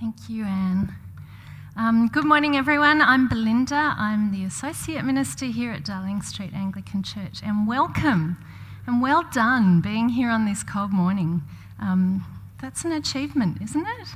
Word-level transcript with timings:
Thank 0.00 0.30
you, 0.30 0.44
Anne. 0.46 0.94
Um, 1.76 2.08
good 2.08 2.24
morning, 2.24 2.56
everyone. 2.56 3.02
I'm 3.02 3.28
Belinda. 3.28 3.94
I'm 3.98 4.32
the 4.32 4.44
Associate 4.44 5.04
Minister 5.04 5.44
here 5.44 5.72
at 5.72 5.84
Darling 5.84 6.22
Street 6.22 6.54
Anglican 6.54 7.02
Church, 7.02 7.42
and 7.44 7.68
welcome 7.68 8.38
and 8.86 9.02
well 9.02 9.28
done 9.30 9.82
being 9.82 10.08
here 10.08 10.30
on 10.30 10.46
this 10.46 10.62
cold 10.62 10.90
morning. 10.90 11.42
Um, 11.78 12.24
that's 12.62 12.82
an 12.86 12.92
achievement, 12.92 13.60
isn't 13.60 13.86
it? 13.86 14.08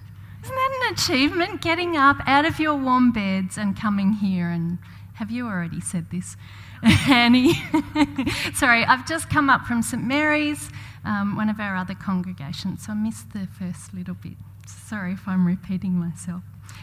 Isn't 0.42 0.54
that 0.54 0.80
an 0.86 0.94
achievement? 0.94 1.60
Getting 1.60 1.98
up 1.98 2.16
out 2.26 2.46
of 2.46 2.58
your 2.58 2.76
warm 2.76 3.12
beds 3.12 3.58
and 3.58 3.78
coming 3.78 4.14
here. 4.14 4.48
And 4.48 4.78
have 5.16 5.30
you 5.30 5.46
already 5.46 5.82
said 5.82 6.10
this, 6.10 6.38
Annie? 6.82 7.62
Sorry, 8.54 8.86
I've 8.86 9.06
just 9.06 9.28
come 9.28 9.50
up 9.50 9.66
from 9.66 9.82
St 9.82 10.02
Mary's, 10.02 10.70
um, 11.04 11.36
one 11.36 11.50
of 11.50 11.60
our 11.60 11.76
other 11.76 11.94
congregations, 11.94 12.86
so 12.86 12.92
I 12.92 12.94
missed 12.94 13.34
the 13.34 13.46
first 13.58 13.92
little 13.92 14.14
bit. 14.14 14.38
Sorry 14.66 15.12
if 15.12 15.26
I'm 15.26 15.46
repeating 15.46 15.92
myself, 15.94 16.42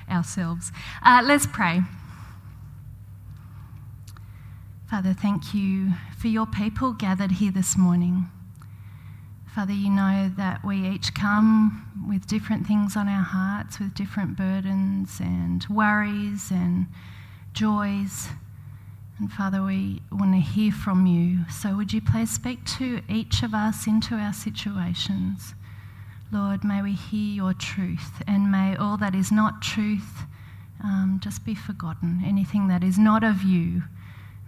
ourselves. 0.10 0.72
Uh, 1.04 1.22
let's 1.24 1.48
pray. 1.48 1.82
Father, 4.90 5.14
thank 5.14 5.54
you 5.54 5.92
for 6.18 6.28
your 6.28 6.46
people 6.46 6.92
gathered 6.92 7.32
here 7.32 7.52
this 7.52 7.78
morning. 7.78 8.30
Father, 9.56 9.74
you 9.74 9.90
know 9.90 10.32
that 10.38 10.64
we 10.64 10.88
each 10.88 11.14
come 11.14 12.06
with 12.08 12.28
different 12.28 12.66
things 12.68 12.96
on 12.96 13.08
our 13.08 13.24
hearts, 13.24 13.80
with 13.80 13.94
different 13.94 14.38
burdens 14.38 15.20
and 15.20 15.66
worries 15.70 16.52
and 16.52 16.88
joys. 17.54 18.30
And 19.20 19.32
Father, 19.32 19.62
we 19.62 20.02
want 20.12 20.34
to 20.34 20.40
hear 20.40 20.72
from 20.72 21.06
you. 21.06 21.46
So 21.50 21.76
would 21.76 21.94
you 21.94 22.02
please 22.02 22.32
speak 22.32 22.66
to 22.78 23.02
each 23.10 23.44
of 23.44 23.54
us 23.54 23.88
into 23.88 24.16
our 24.16 24.34
situations? 24.34 25.54
Lord, 26.34 26.64
may 26.64 26.82
we 26.82 26.94
hear 26.94 27.36
your 27.36 27.54
truth, 27.54 28.24
and 28.26 28.52
may 28.52 28.76
all 28.78 28.96
that 28.98 29.14
is 29.14 29.34
not 29.34 29.62
truth 29.62 30.24
um, 30.82 31.20
just 31.22 31.44
be 31.44 31.54
forgotten. 31.54 32.22
Anything 32.26 32.70
that 32.70 32.84
is 32.84 32.98
not 32.98 33.22
of 33.22 33.44
you, 33.44 33.84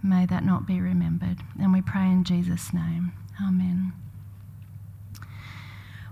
may 0.02 0.24
that 0.24 0.44
not 0.44 0.66
be 0.66 0.80
remembered. 0.80 1.38
And 1.60 1.74
we 1.74 1.82
pray 1.82 2.04
in 2.06 2.24
Jesus' 2.24 2.72
name. 2.72 3.12
Amen. 3.42 3.92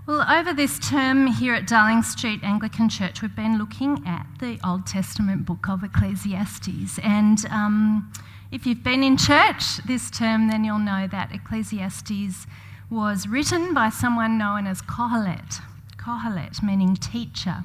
Well, 0.05 0.25
over 0.29 0.53
this 0.53 0.77
term 0.77 1.27
here 1.27 1.55
at 1.55 1.65
Darling 1.65 2.03
Street 2.03 2.41
Anglican 2.43 2.89
Church, 2.89 3.21
we've 3.21 3.35
been 3.35 3.57
looking 3.57 4.03
at 4.05 4.27
the 4.39 4.59
Old 4.63 4.85
Testament 4.85 5.45
book 5.45 5.67
of 5.67 5.83
Ecclesiastes. 5.83 6.99
And 7.01 7.45
um, 7.49 8.11
if 8.51 8.67
you've 8.67 8.83
been 8.83 9.01
in 9.01 9.17
church 9.17 9.77
this 9.87 10.11
term, 10.11 10.49
then 10.49 10.63
you'll 10.63 10.77
know 10.77 11.07
that 11.07 11.33
Ecclesiastes 11.33 12.45
was 12.89 13.27
written 13.27 13.73
by 13.73 13.89
someone 13.89 14.37
known 14.37 14.67
as 14.67 14.81
Kohelet. 14.81 15.61
Kohelet, 16.03 16.61
meaning 16.61 16.95
teacher. 16.95 17.63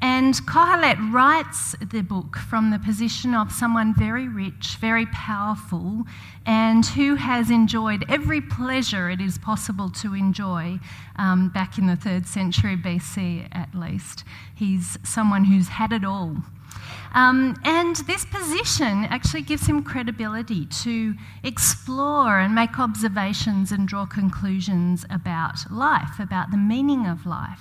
And 0.00 0.34
Kohelet 0.46 1.12
writes 1.12 1.74
the 1.80 2.02
book 2.02 2.36
from 2.36 2.70
the 2.70 2.78
position 2.78 3.34
of 3.34 3.50
someone 3.50 3.94
very 3.94 4.28
rich, 4.28 4.76
very 4.80 5.06
powerful, 5.06 6.04
and 6.46 6.86
who 6.86 7.16
has 7.16 7.50
enjoyed 7.50 8.04
every 8.08 8.40
pleasure 8.40 9.10
it 9.10 9.20
is 9.20 9.38
possible 9.38 9.90
to 9.90 10.14
enjoy 10.14 10.78
um, 11.16 11.48
back 11.48 11.78
in 11.78 11.88
the 11.88 11.96
third 11.96 12.26
century 12.26 12.76
BC 12.76 13.48
at 13.50 13.74
least. 13.74 14.22
He's 14.54 14.96
someone 15.02 15.44
who's 15.44 15.68
had 15.68 15.92
it 15.92 16.04
all. 16.04 16.36
Um, 17.14 17.56
and 17.64 17.96
this 18.06 18.24
position 18.24 19.04
actually 19.04 19.42
gives 19.42 19.66
him 19.66 19.82
credibility 19.82 20.66
to 20.82 21.14
explore 21.42 22.38
and 22.38 22.54
make 22.54 22.78
observations 22.78 23.72
and 23.72 23.88
draw 23.88 24.06
conclusions 24.06 25.04
about 25.10 25.70
life, 25.70 26.18
about 26.20 26.50
the 26.50 26.56
meaning 26.56 27.06
of 27.06 27.26
life. 27.26 27.60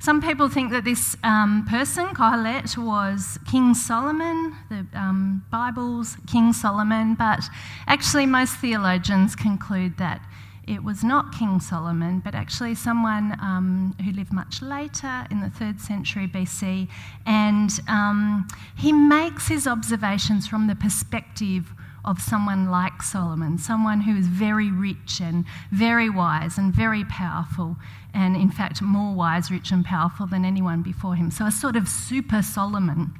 Some 0.00 0.22
people 0.22 0.48
think 0.48 0.70
that 0.70 0.84
this 0.84 1.16
um, 1.24 1.66
person, 1.68 2.06
Kohelet, 2.08 2.78
was 2.78 3.38
King 3.50 3.74
Solomon, 3.74 4.54
the 4.70 4.86
um, 4.94 5.44
Bible's 5.50 6.16
King 6.28 6.52
Solomon, 6.52 7.14
but 7.14 7.40
actually, 7.88 8.24
most 8.24 8.54
theologians 8.56 9.34
conclude 9.34 9.98
that 9.98 10.20
it 10.68 10.84
was 10.84 11.02
not 11.02 11.32
King 11.32 11.60
Solomon, 11.60 12.20
but 12.20 12.34
actually 12.34 12.74
someone 12.74 13.32
um, 13.40 13.96
who 14.04 14.12
lived 14.12 14.32
much 14.32 14.60
later 14.60 15.26
in 15.30 15.40
the 15.40 15.48
third 15.48 15.80
century 15.80 16.28
BC. 16.28 16.88
And 17.26 17.70
um, 17.88 18.46
he 18.76 18.92
makes 18.92 19.48
his 19.48 19.66
observations 19.66 20.46
from 20.46 20.66
the 20.66 20.74
perspective 20.74 21.72
of 22.04 22.20
someone 22.20 22.70
like 22.70 23.02
Solomon, 23.02 23.58
someone 23.58 24.02
who 24.02 24.16
is 24.16 24.26
very 24.26 24.70
rich 24.70 25.20
and 25.20 25.44
very 25.72 26.08
wise 26.10 26.58
and 26.58 26.72
very 26.72 27.04
powerful, 27.04 27.76
and 28.14 28.36
in 28.36 28.50
fact, 28.50 28.80
more 28.80 29.14
wise, 29.14 29.50
rich, 29.50 29.70
and 29.70 29.84
powerful 29.84 30.26
than 30.26 30.44
anyone 30.44 30.82
before 30.82 31.14
him. 31.14 31.30
So, 31.30 31.46
a 31.46 31.50
sort 31.50 31.76
of 31.76 31.88
super 31.88 32.42
Solomon. 32.42 33.14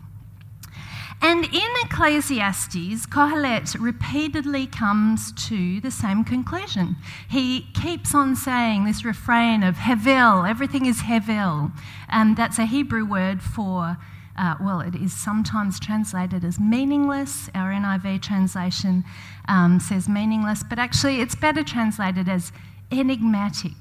And 1.21 1.45
in 1.45 1.71
Ecclesiastes, 1.85 3.07
Kohelet 3.07 3.77
repeatedly 3.81 4.67
comes 4.67 5.33
to 5.49 5.81
the 5.81 5.91
same 5.91 6.25
conclusion. 6.25 6.97
He 7.29 7.69
keeps 7.75 8.15
on 8.15 8.37
saying 8.37 8.85
this 8.85 9.05
refrain 9.05 9.63
of 9.63 9.77
Hevel, 9.77 10.49
everything 10.49 10.87
is 10.87 11.03
Hevel. 11.03 11.73
And 12.09 12.37
that's 12.37 12.59
a 12.59 12.67
Hebrew 12.67 13.05
word 13.05 13.43
for, 13.43 13.97
uh, 14.37 14.55
well, 14.61 14.81
it 14.81 14.95
is 14.95 15.13
sometimes 15.13 15.81
translated 15.81 16.45
as 16.45 16.61
meaningless. 16.61 17.51
Our 17.53 17.73
NIV 17.73 18.23
translation 18.23 19.05
um, 19.49 19.81
says 19.81 20.09
meaningless, 20.09 20.63
but 20.63 20.79
actually 20.79 21.21
it's 21.21 21.35
better 21.35 21.65
translated 21.65 22.29
as 22.29 22.53
enigmatic. 22.93 23.75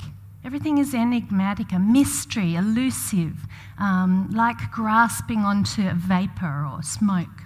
Everything 0.45 0.77
is 0.77 0.93
enigmatic, 0.93 1.73
a 1.73 1.79
mystery, 1.79 2.55
elusive, 2.55 3.47
um, 3.77 4.29
like 4.33 4.71
grasping 4.71 5.39
onto 5.39 5.91
vapor 5.91 6.67
or 6.71 6.81
smoke. 6.81 7.43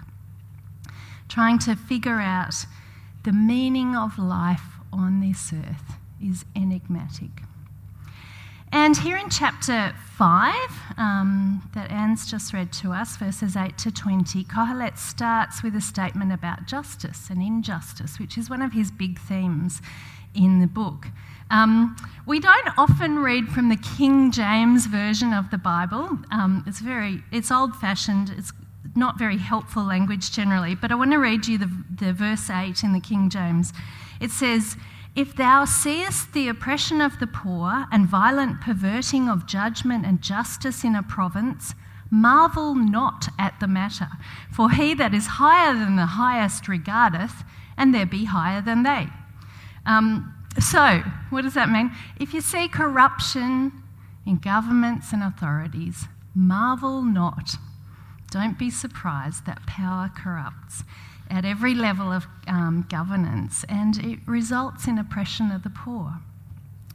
Trying 1.28 1.58
to 1.60 1.74
figure 1.74 2.20
out 2.20 2.54
the 3.24 3.32
meaning 3.32 3.96
of 3.96 4.18
life 4.18 4.78
on 4.92 5.20
this 5.20 5.52
earth 5.52 5.98
is 6.22 6.44
enigmatic. 6.54 7.42
And 8.74 8.96
here 8.96 9.18
in 9.18 9.28
chapter 9.28 9.94
5, 10.16 10.54
um, 10.96 11.68
that 11.74 11.90
Anne's 11.90 12.30
just 12.30 12.54
read 12.54 12.72
to 12.74 12.92
us, 12.92 13.18
verses 13.18 13.54
8 13.54 13.76
to 13.78 13.90
20, 13.90 14.44
Kohelet 14.44 14.96
starts 14.96 15.62
with 15.62 15.76
a 15.76 15.80
statement 15.80 16.32
about 16.32 16.66
justice 16.66 17.28
and 17.28 17.42
injustice, 17.42 18.18
which 18.18 18.38
is 18.38 18.48
one 18.48 18.62
of 18.62 18.72
his 18.72 18.90
big 18.90 19.18
themes 19.18 19.82
in 20.34 20.60
the 20.60 20.66
book. 20.66 21.08
Um, 21.52 21.94
we 22.26 22.40
don't 22.40 22.68
often 22.78 23.18
read 23.18 23.48
from 23.48 23.68
the 23.68 23.76
King 23.76 24.32
James 24.32 24.86
version 24.86 25.32
of 25.34 25.50
the 25.50 25.58
Bible. 25.58 26.18
Um, 26.30 26.64
it's 26.66 26.80
very, 26.80 27.22
it's 27.30 27.50
old-fashioned. 27.50 28.30
It's 28.38 28.52
not 28.96 29.18
very 29.18 29.36
helpful 29.36 29.84
language 29.84 30.32
generally. 30.32 30.74
But 30.74 30.90
I 30.90 30.94
want 30.94 31.12
to 31.12 31.18
read 31.18 31.46
you 31.46 31.58
the, 31.58 31.70
the 31.94 32.12
verse 32.12 32.48
eight 32.48 32.82
in 32.82 32.92
the 32.94 33.00
King 33.00 33.28
James. 33.28 33.72
It 34.18 34.30
says, 34.30 34.76
"If 35.14 35.36
thou 35.36 35.66
seest 35.66 36.32
the 36.32 36.48
oppression 36.48 37.02
of 37.02 37.18
the 37.18 37.26
poor 37.26 37.86
and 37.92 38.06
violent 38.06 38.60
perverting 38.62 39.28
of 39.28 39.46
judgment 39.46 40.06
and 40.06 40.22
justice 40.22 40.84
in 40.84 40.96
a 40.96 41.02
province." 41.02 41.74
Marvel 42.14 42.74
not 42.74 43.28
at 43.38 43.58
the 43.58 43.66
matter, 43.66 44.08
for 44.50 44.70
he 44.70 44.92
that 44.92 45.14
is 45.14 45.26
higher 45.26 45.72
than 45.72 45.96
the 45.96 46.06
highest 46.06 46.68
regardeth, 46.68 47.42
and 47.76 47.94
there 47.94 48.04
be 48.04 48.26
higher 48.26 48.60
than 48.60 48.82
they. 48.82 49.08
Um, 49.86 50.31
so, 50.60 51.02
what 51.30 51.42
does 51.42 51.54
that 51.54 51.70
mean? 51.70 51.92
If 52.20 52.34
you 52.34 52.40
see 52.40 52.68
corruption 52.68 53.72
in 54.26 54.36
governments 54.36 55.12
and 55.12 55.22
authorities, 55.22 56.06
marvel 56.34 57.02
not. 57.02 57.56
Don't 58.30 58.58
be 58.58 58.70
surprised 58.70 59.46
that 59.46 59.66
power 59.66 60.10
corrupts 60.14 60.84
at 61.28 61.44
every 61.44 61.74
level 61.74 62.12
of 62.12 62.26
um, 62.46 62.86
governance 62.88 63.64
and 63.68 63.96
it 64.04 64.18
results 64.26 64.86
in 64.86 64.98
oppression 64.98 65.50
of 65.50 65.62
the 65.62 65.70
poor. 65.70 66.14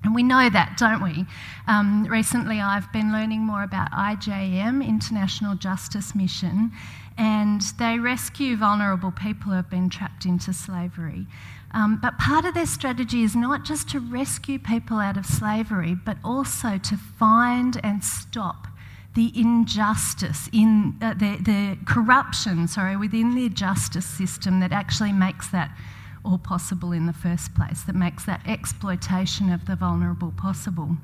And 0.03 0.13
we 0.13 0.23
know 0.23 0.50
that, 0.50 0.78
don't 0.78 1.03
we? 1.03 1.25
Um, 1.67 2.06
recently, 2.06 2.62
I've 2.62 2.91
been 2.94 3.12
learning 3.12 3.41
more 3.41 3.63
about 3.63 3.91
IJM, 3.91 4.88
International 4.88 5.55
Justice 5.55 6.16
Mission, 6.16 6.72
and 7.17 7.61
they 7.79 7.99
rescue 7.99 8.55
vulnerable 8.55 9.11
people 9.11 9.52
who 9.52 9.55
have 9.55 9.69
been 9.69 9.90
trapped 9.90 10.25
into 10.25 10.53
slavery. 10.53 11.25
Um, 11.72 11.99
but 12.02 12.17
part 12.17 12.46
of 12.46 12.53
their 12.53 12.66
strategy 12.66 13.23
is 13.23 13.35
not 13.35 13.66
just 13.66 13.90
to 13.90 13.99
rescue 13.99 14.59
people 14.59 14.99
out 14.99 15.17
of 15.17 15.25
slavery, 15.25 15.96
but 15.96 16.17
also 16.23 16.78
to 16.78 16.97
find 16.97 17.79
and 17.84 18.03
stop 18.03 18.67
the 19.16 19.31
injustice 19.35 20.47
in 20.53 20.96
uh, 21.02 21.14
the, 21.16 21.37
the 21.41 21.78
corruption, 21.85 22.67
sorry, 22.67 22.96
within 22.96 23.34
the 23.35 23.49
justice 23.49 24.05
system 24.05 24.59
that 24.59 24.72
actually 24.72 25.11
makes 25.11 25.49
that 25.49 25.75
all 26.23 26.37
possible 26.37 26.91
in 26.91 27.05
the 27.08 27.13
first 27.13 27.53
place, 27.55 27.81
that 27.84 27.96
makes 27.96 28.25
that 28.25 28.41
exploitation 28.47 29.52
of 29.52 29.66
the 29.66 29.75
vulnerable 29.75 30.31
possible. 30.37 30.96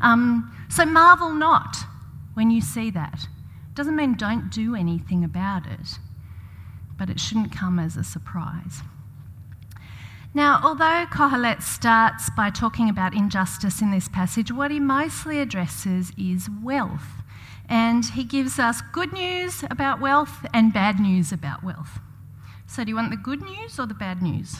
Um, 0.00 0.50
so 0.70 0.86
marvel 0.86 1.32
not 1.32 1.76
when 2.34 2.50
you 2.50 2.60
see 2.60 2.90
that. 2.90 3.26
Doesn't 3.80 3.96
mean 3.96 4.12
don't 4.12 4.50
do 4.50 4.74
anything 4.74 5.24
about 5.24 5.64
it, 5.64 5.98
but 6.98 7.08
it 7.08 7.18
shouldn't 7.18 7.50
come 7.50 7.78
as 7.78 7.96
a 7.96 8.04
surprise. 8.04 8.82
Now, 10.34 10.60
although 10.62 11.06
Kohelet 11.10 11.62
starts 11.62 12.28
by 12.36 12.50
talking 12.50 12.90
about 12.90 13.14
injustice 13.14 13.80
in 13.80 13.90
this 13.90 14.06
passage, 14.06 14.52
what 14.52 14.70
he 14.70 14.78
mostly 14.78 15.40
addresses 15.40 16.12
is 16.18 16.50
wealth 16.62 17.22
And 17.70 18.04
he 18.04 18.22
gives 18.22 18.58
us 18.58 18.82
good 18.92 19.14
news 19.14 19.64
about 19.70 19.98
wealth 19.98 20.44
and 20.52 20.74
bad 20.74 21.00
news 21.00 21.32
about 21.32 21.64
wealth. 21.64 22.00
So, 22.66 22.84
do 22.84 22.90
you 22.90 22.96
want 22.96 23.10
the 23.10 23.16
good 23.16 23.40
news 23.40 23.80
or 23.80 23.86
the 23.86 23.94
bad 23.94 24.20
news? 24.20 24.56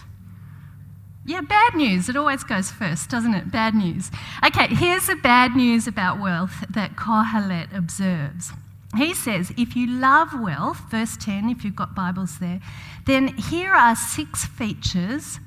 Yeah, 1.26 1.43
bad 1.43 1.75
news. 1.75 2.08
It 2.08 2.17
always 2.17 2.43
goes 2.43 2.70
first, 2.70 3.11
doesn't 3.11 3.34
it? 3.34 3.52
Bad 3.52 3.75
news. 3.75 4.11
Okay, 4.46 4.69
here's 4.69 5.08
the 5.08 5.17
bad 5.17 5.55
news 5.55 5.87
about 5.87 6.19
wealth 6.19 6.64
that 6.70 6.96
Kohelet 6.96 7.76
observes. 7.76 8.52
He 8.97 9.15
says, 9.15 9.53
if 9.57 9.77
you 9.77 9.87
love 9.87 10.39
wealth, 10.39 10.83
verse 10.91 11.17
10, 11.17 11.49
if 11.49 11.65
you've 11.65 11.77
got 11.77 11.95
Bibles 11.95 12.39
there, 12.39 12.61
then 13.07 13.29
here 13.37 13.73
are 13.73 13.95
six 13.95 14.45
features 14.45 15.39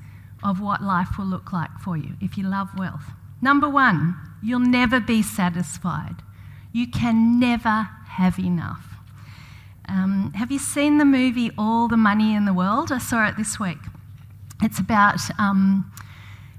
of 0.42 0.60
what 0.60 0.82
life 0.82 1.18
will 1.18 1.26
look 1.26 1.52
like 1.52 1.78
for 1.78 1.96
you 1.96 2.14
if 2.20 2.38
you 2.38 2.44
love 2.44 2.68
wealth. 2.76 3.10
Number 3.42 3.68
one, 3.68 4.16
you'll 4.42 4.60
never 4.60 5.00
be 5.00 5.22
satisfied. 5.22 6.16
You 6.72 6.86
can 6.86 7.38
never 7.38 7.88
have 8.08 8.38
enough. 8.38 8.84
Um, 9.88 10.32
have 10.34 10.50
you 10.50 10.58
seen 10.58 10.96
the 10.96 11.04
movie 11.04 11.50
All 11.58 11.88
the 11.88 11.96
Money 11.96 12.34
in 12.34 12.46
the 12.46 12.54
World? 12.54 12.90
I 12.90 12.98
saw 12.98 13.28
it 13.28 13.36
this 13.36 13.60
week. 13.60 13.78
It's 14.62 14.78
about 14.78 15.20
um, 15.38 15.92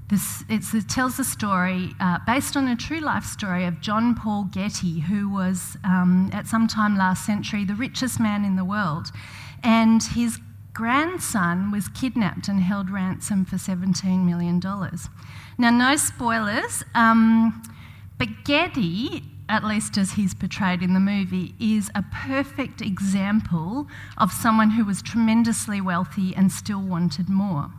this, 0.08 0.44
it 0.48 0.88
tells 0.88 1.16
the 1.16 1.24
story 1.24 1.90
uh, 2.00 2.18
based 2.26 2.56
on 2.56 2.68
a 2.68 2.76
true 2.76 3.00
life 3.00 3.24
story 3.24 3.64
of 3.64 3.80
John 3.80 4.14
Paul 4.14 4.44
Getty, 4.44 5.00
who 5.00 5.28
was 5.28 5.76
um, 5.84 6.30
at 6.32 6.46
some 6.46 6.68
time 6.68 6.96
last 6.96 7.26
century 7.26 7.64
the 7.64 7.74
richest 7.74 8.20
man 8.20 8.44
in 8.44 8.56
the 8.56 8.64
world. 8.64 9.10
And 9.64 10.02
his 10.02 10.38
grandson 10.72 11.72
was 11.72 11.88
kidnapped 11.88 12.48
and 12.48 12.60
held 12.60 12.90
ransom 12.90 13.44
for 13.44 13.56
$17 13.56 14.24
million. 14.24 14.60
Now, 15.58 15.70
no 15.70 15.96
spoilers, 15.96 16.84
um, 16.94 17.62
but 18.18 18.28
Getty 18.44 19.24
at 19.48 19.64
least 19.64 19.96
as 19.96 20.12
he's 20.12 20.34
portrayed 20.34 20.82
in 20.82 20.94
the 20.94 21.00
movie, 21.00 21.54
is 21.60 21.90
a 21.94 22.04
perfect 22.12 22.80
example 22.80 23.86
of 24.18 24.32
someone 24.32 24.70
who 24.70 24.84
was 24.84 25.02
tremendously 25.02 25.80
wealthy 25.80 26.34
and 26.34 26.50
still 26.50 26.82
wanted 26.82 27.28
more. 27.28 27.70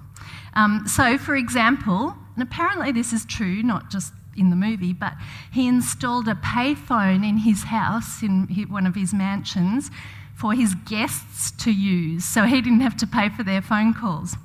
Um, 0.53 0.88
so, 0.88 1.18
for 1.18 1.35
example, 1.35 2.15
and 2.35 2.44
apparently 2.44 2.91
this 2.91 3.13
is 3.13 3.25
true, 3.25 3.63
not 3.63 3.89
just 3.89 4.13
in 4.35 4.50
the 4.50 4.56
movie, 4.56 4.94
but 4.94 5.13
he 5.51 5.68
installed 5.68 6.27
a 6.27 6.35
payphone 6.35 7.27
in 7.27 7.38
his 7.38 7.63
house, 7.63 8.21
in 8.21 8.47
one 8.69 8.85
of 8.85 8.95
his 8.95 9.13
mansions, 9.13 9.89
for 10.35 10.53
his 10.53 10.75
guests 10.75 11.51
to 11.63 11.71
use, 11.71 12.24
so 12.24 12.44
he 12.44 12.62
didn't 12.62 12.81
have 12.81 12.95
to 12.97 13.07
pay 13.07 13.29
for 13.29 13.44
their 13.44 13.62
phone 13.62 13.94
calls. 13.94 14.35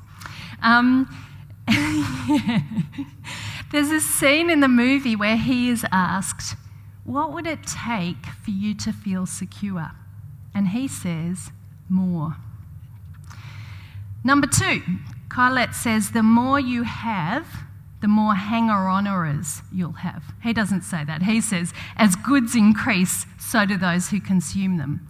Um, 0.62 1.06
There's 3.72 3.90
a 3.90 4.00
scene 4.00 4.50
in 4.50 4.60
the 4.60 4.68
movie 4.68 5.16
where 5.16 5.36
he 5.36 5.68
is 5.68 5.84
asked, 5.92 6.56
what 7.04 7.32
would 7.32 7.46
it 7.46 7.66
take 7.66 8.26
for 8.42 8.50
you 8.50 8.74
to 8.76 8.92
feel 8.92 9.26
secure? 9.26 9.90
And 10.54 10.68
he 10.68 10.86
says, 10.88 11.50
More. 11.88 12.36
Number 14.24 14.46
two, 14.46 14.82
Kohelet 15.32 15.74
says, 15.74 16.10
The 16.10 16.22
more 16.22 16.60
you 16.60 16.82
have, 16.82 17.46
the 18.00 18.08
more 18.08 18.34
hanger 18.34 18.72
oners 18.72 19.62
you'll 19.72 19.92
have. 19.92 20.24
He 20.42 20.52
doesn't 20.52 20.82
say 20.82 21.04
that. 21.04 21.22
He 21.22 21.40
says, 21.40 21.72
As 21.96 22.16
goods 22.16 22.54
increase, 22.54 23.26
so 23.38 23.64
do 23.64 23.76
those 23.76 24.10
who 24.10 24.20
consume 24.20 24.78
them. 24.78 25.08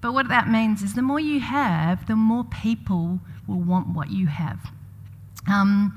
But 0.00 0.12
what 0.12 0.28
that 0.28 0.48
means 0.48 0.82
is 0.82 0.94
the 0.94 1.02
more 1.02 1.20
you 1.20 1.40
have, 1.40 2.06
the 2.06 2.16
more 2.16 2.44
people 2.44 3.20
will 3.46 3.60
want 3.60 3.94
what 3.94 4.10
you 4.10 4.26
have. 4.26 4.72
Um, 5.48 5.96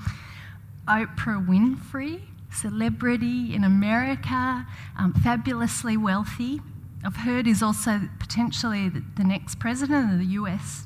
Oprah 0.87 1.45
Winfrey 1.45 2.21
celebrity 2.55 3.53
in 3.53 3.63
America, 3.63 4.65
um, 4.97 5.13
fabulously 5.13 5.97
wealthy. 5.97 6.61
I've 7.03 7.17
heard 7.17 7.47
is 7.47 7.61
also 7.61 8.01
potentially 8.19 8.89
the, 8.89 9.03
the 9.17 9.23
next 9.23 9.59
president 9.59 10.13
of 10.13 10.19
the 10.19 10.33
US, 10.35 10.85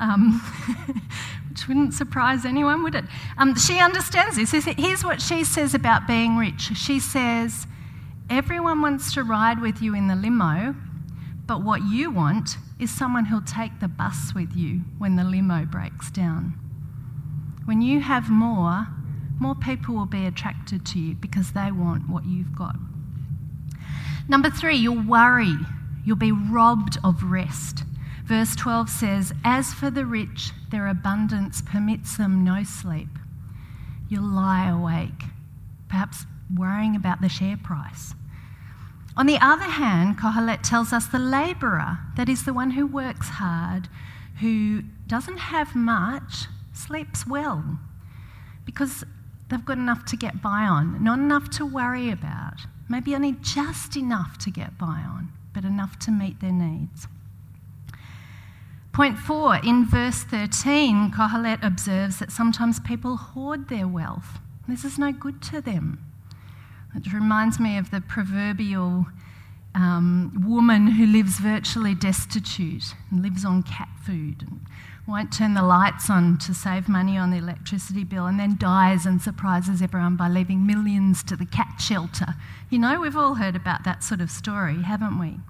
um, 0.00 0.40
which 1.56 1.68
wouldn't 1.68 1.94
surprise 1.94 2.44
anyone, 2.44 2.82
would 2.82 2.94
it? 2.94 3.06
Um, 3.38 3.54
she 3.54 3.78
understands 3.78 4.36
this. 4.36 4.52
Here's 4.76 5.02
what 5.02 5.22
she 5.22 5.42
says 5.42 5.74
about 5.74 6.06
being 6.06 6.36
rich 6.36 6.76
she 6.76 7.00
says, 7.00 7.66
Everyone 8.28 8.82
wants 8.82 9.14
to 9.14 9.22
ride 9.22 9.62
with 9.62 9.80
you 9.80 9.94
in 9.94 10.08
the 10.08 10.16
limo, 10.16 10.74
but 11.46 11.62
what 11.62 11.82
you 11.82 12.10
want 12.10 12.58
is 12.78 12.90
someone 12.90 13.26
who'll 13.26 13.40
take 13.40 13.80
the 13.80 13.88
bus 13.88 14.34
with 14.34 14.54
you 14.54 14.80
when 14.98 15.16
the 15.16 15.24
limo 15.24 15.64
breaks 15.64 16.10
down. 16.10 16.54
When 17.64 17.80
you 17.80 18.00
have 18.00 18.28
more, 18.28 18.88
more 19.40 19.54
people 19.54 19.94
will 19.94 20.06
be 20.06 20.26
attracted 20.26 20.84
to 20.86 20.98
you 20.98 21.14
because 21.14 21.52
they 21.52 21.72
want 21.72 22.08
what 22.08 22.26
you've 22.26 22.54
got. 22.54 22.76
Number 24.28 24.50
three, 24.50 24.76
you'll 24.76 25.06
worry. 25.06 25.54
You'll 26.04 26.16
be 26.16 26.32
robbed 26.32 26.98
of 27.02 27.22
rest. 27.22 27.84
Verse 28.26 28.56
12 28.56 28.90
says, 28.90 29.32
As 29.44 29.72
for 29.72 29.90
the 29.90 30.04
rich, 30.04 30.50
their 30.70 30.88
abundance 30.88 31.62
permits 31.62 32.16
them 32.16 32.44
no 32.44 32.64
sleep. 32.64 33.08
You'll 34.08 34.24
lie 34.24 34.68
awake, 34.68 35.30
perhaps 35.88 36.26
worrying 36.54 36.96
about 36.96 37.20
the 37.20 37.28
share 37.28 37.56
price. 37.56 38.14
On 39.16 39.26
the 39.26 39.38
other 39.40 39.64
hand, 39.64 40.18
Kohelet 40.18 40.62
tells 40.62 40.92
us 40.92 41.06
the 41.06 41.18
labourer, 41.18 41.98
that 42.16 42.28
is 42.28 42.44
the 42.44 42.52
one 42.52 42.72
who 42.72 42.86
works 42.86 43.28
hard, 43.28 43.88
who 44.40 44.82
doesn't 45.06 45.38
have 45.38 45.74
much, 45.74 46.46
sleeps 46.72 47.26
well. 47.26 47.78
Because 48.64 49.04
They've 49.48 49.64
got 49.64 49.78
enough 49.78 50.04
to 50.06 50.16
get 50.16 50.42
by 50.42 50.64
on, 50.64 51.02
not 51.02 51.18
enough 51.18 51.50
to 51.50 51.66
worry 51.66 52.10
about, 52.10 52.66
maybe 52.88 53.14
only 53.14 53.32
just 53.40 53.96
enough 53.96 54.38
to 54.38 54.50
get 54.50 54.76
by 54.76 55.04
on, 55.06 55.32
but 55.54 55.64
enough 55.64 55.98
to 56.00 56.10
meet 56.10 56.40
their 56.40 56.52
needs. 56.52 57.06
Point 58.96 59.18
four, 59.18 59.56
in 59.56 59.84
verse 59.84 60.22
13, 60.22 61.10
Kohelet 61.10 61.62
observes 61.62 62.18
that 62.18 62.32
sometimes 62.32 62.80
people 62.80 63.18
hoard 63.18 63.68
their 63.68 63.86
wealth. 63.86 64.38
This 64.66 64.86
is 64.86 64.98
no 64.98 65.12
good 65.12 65.42
to 65.42 65.60
them. 65.60 66.02
It 66.94 67.12
reminds 67.12 67.60
me 67.60 67.76
of 67.76 67.90
the 67.90 68.00
proverbial 68.00 69.04
um, 69.74 70.42
woman 70.48 70.86
who 70.86 71.04
lives 71.04 71.38
virtually 71.38 71.94
destitute 71.94 72.94
and 73.10 73.22
lives 73.22 73.44
on 73.44 73.62
cat 73.64 73.90
food 74.02 74.40
and 74.40 74.62
won't 75.06 75.30
turn 75.30 75.52
the 75.52 75.62
lights 75.62 76.08
on 76.08 76.38
to 76.38 76.54
save 76.54 76.88
money 76.88 77.18
on 77.18 77.30
the 77.30 77.36
electricity 77.36 78.02
bill, 78.02 78.24
and 78.24 78.40
then 78.40 78.56
dies 78.56 79.04
and 79.04 79.20
surprises 79.20 79.82
everyone 79.82 80.16
by 80.16 80.28
leaving 80.28 80.66
millions 80.66 81.22
to 81.24 81.36
the 81.36 81.44
cat 81.44 81.82
shelter. 81.82 82.34
You 82.70 82.78
know, 82.78 82.98
we've 82.98 83.14
all 83.14 83.34
heard 83.34 83.56
about 83.56 83.84
that 83.84 84.02
sort 84.02 84.22
of 84.22 84.30
story, 84.30 84.80
haven't 84.84 85.18
we? 85.18 85.40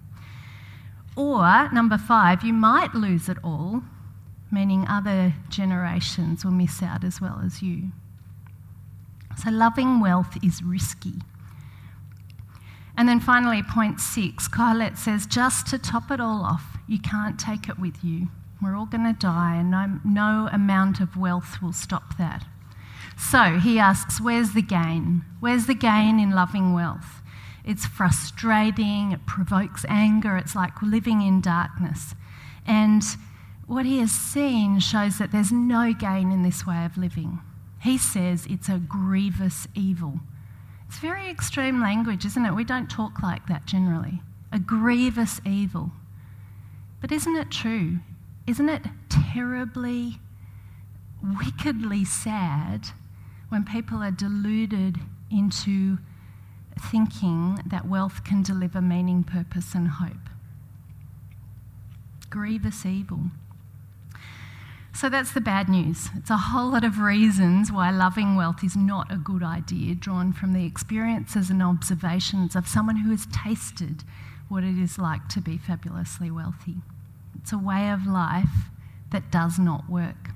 Or, 1.17 1.71
number 1.73 1.97
five, 1.97 2.45
you 2.45 2.53
might 2.53 2.95
lose 2.95 3.29
it 3.29 3.39
all, 3.43 3.83
meaning 4.51 4.87
other 4.87 5.35
generations 5.49 6.45
will 6.45 6.53
miss 6.53 6.83
out 6.83 7.03
as 7.03 7.21
well 7.21 7.41
as 7.45 7.63
you. 7.63 7.93
So, 9.43 9.51
loving 9.51 10.01
wealth 10.01 10.37
is 10.45 10.63
risky. 10.63 11.15
And 12.99 13.09
then 13.09 13.21
finally, 13.21 13.63
point 13.63 14.01
six, 14.01 14.49
Kohelet 14.49 14.97
says, 14.97 15.27
just 15.27 15.67
to 15.69 15.79
top 15.79 16.11
it 16.11 16.21
all 16.21 16.43
off, 16.43 16.79
you 16.87 16.99
can't 16.99 17.39
take 17.39 17.69
it 17.69 17.79
with 17.79 18.03
you. 18.03 18.29
We're 18.63 18.77
all 18.77 18.87
going 18.87 19.05
to 19.05 19.19
die, 19.19 19.57
and 19.57 19.71
no, 19.71 20.01
no 20.05 20.49
amount 20.51 21.01
of 21.01 21.17
wealth 21.17 21.61
will 21.61 21.75
stop 21.75 22.17
that. 22.17 22.47
So 23.19 23.59
he 23.59 23.79
asks, 23.79 24.21
Where's 24.21 24.53
the 24.53 24.63
gain? 24.63 25.25
Where's 25.41 25.67
the 25.67 25.75
gain 25.75 26.19
in 26.19 26.31
loving 26.31 26.73
wealth? 26.73 27.23
It's 27.67 27.85
frustrating, 27.85 29.11
it 29.13 29.27
provokes 29.27 29.85
anger, 29.89 30.37
it's 30.37 30.55
like 30.55 30.81
living 30.81 31.21
in 31.21 31.41
darkness. 31.41 32.15
And 32.65 33.03
what 33.67 33.85
he 33.85 33.99
has 33.99 34.13
seen 34.13 34.79
shows 34.79 35.19
that 35.19 35.33
there's 35.33 35.51
no 35.51 35.93
gain 35.93 36.31
in 36.31 36.43
this 36.43 36.65
way 36.65 36.85
of 36.85 36.97
living. 36.97 37.41
He 37.81 37.99
says 37.99 38.47
it's 38.49 38.69
a 38.69 38.79
grievous 38.79 39.67
evil. 39.75 40.21
It's 40.87 40.99
very 40.99 41.29
extreme 41.29 41.81
language, 41.81 42.25
isn't 42.25 42.45
it? 42.45 42.55
We 42.55 42.63
don't 42.63 42.89
talk 42.89 43.21
like 43.21 43.49
that 43.49 43.67
generally. 43.67 44.23
A 44.53 44.61
grievous 44.61 45.41
evil. 45.45 45.91
But 47.01 47.11
isn't 47.11 47.37
it 47.37 47.51
true? 47.51 47.99
Isn't 48.47 48.69
it 48.69 48.83
terribly, 49.09 50.21
wickedly 51.21 52.05
sad 52.05 52.87
when 53.49 53.65
people 53.65 54.03
are 54.03 54.13
deluded 54.13 54.99
into 55.31 55.99
thinking 56.81 57.61
that 57.67 57.89
wealth 57.89 58.25
can 58.25 58.43
deliver 58.43 58.81
meaning, 58.81 59.25
purpose, 59.25 59.75
and 59.75 59.89
hope? 59.89 60.31
Grievous 62.31 62.85
evil. 62.85 63.31
So 64.95 65.11
that's 65.11 65.33
the 65.33 65.43
bad 65.43 65.69
news. 65.69 66.09
It's 66.17 66.31
a 66.31 66.39
whole 66.39 66.71
lot 66.71 66.83
of 66.83 66.99
reasons 66.99 67.71
why 67.71 67.91
loving 67.91 68.35
wealth 68.35 68.65
is 68.65 68.77
not 68.77 69.13
a 69.13 69.17
good 69.19 69.43
idea, 69.43 69.95
drawn 69.95 70.33
from 70.33 70.55
the 70.55 70.65
experiences 70.65 71.51
and 71.51 71.63
observations 71.63 72.57
of 72.57 72.67
someone 72.67 72.97
who 72.97 73.11
has 73.11 73.27
tasted 73.27 74.05
what 74.49 74.65
it 74.65 74.79
is 74.79 74.99
like 74.99 75.29
to 75.29 75.41
be 75.41 75.59
fabulously 75.59 76.31
wealthy. 76.31 76.77
It's 77.39 77.53
a 77.53 77.59
way 77.59 77.91
of 77.91 78.07
life 78.07 78.71
that 79.11 79.31
does 79.31 79.59
not 79.59 79.89
work. 79.91 80.31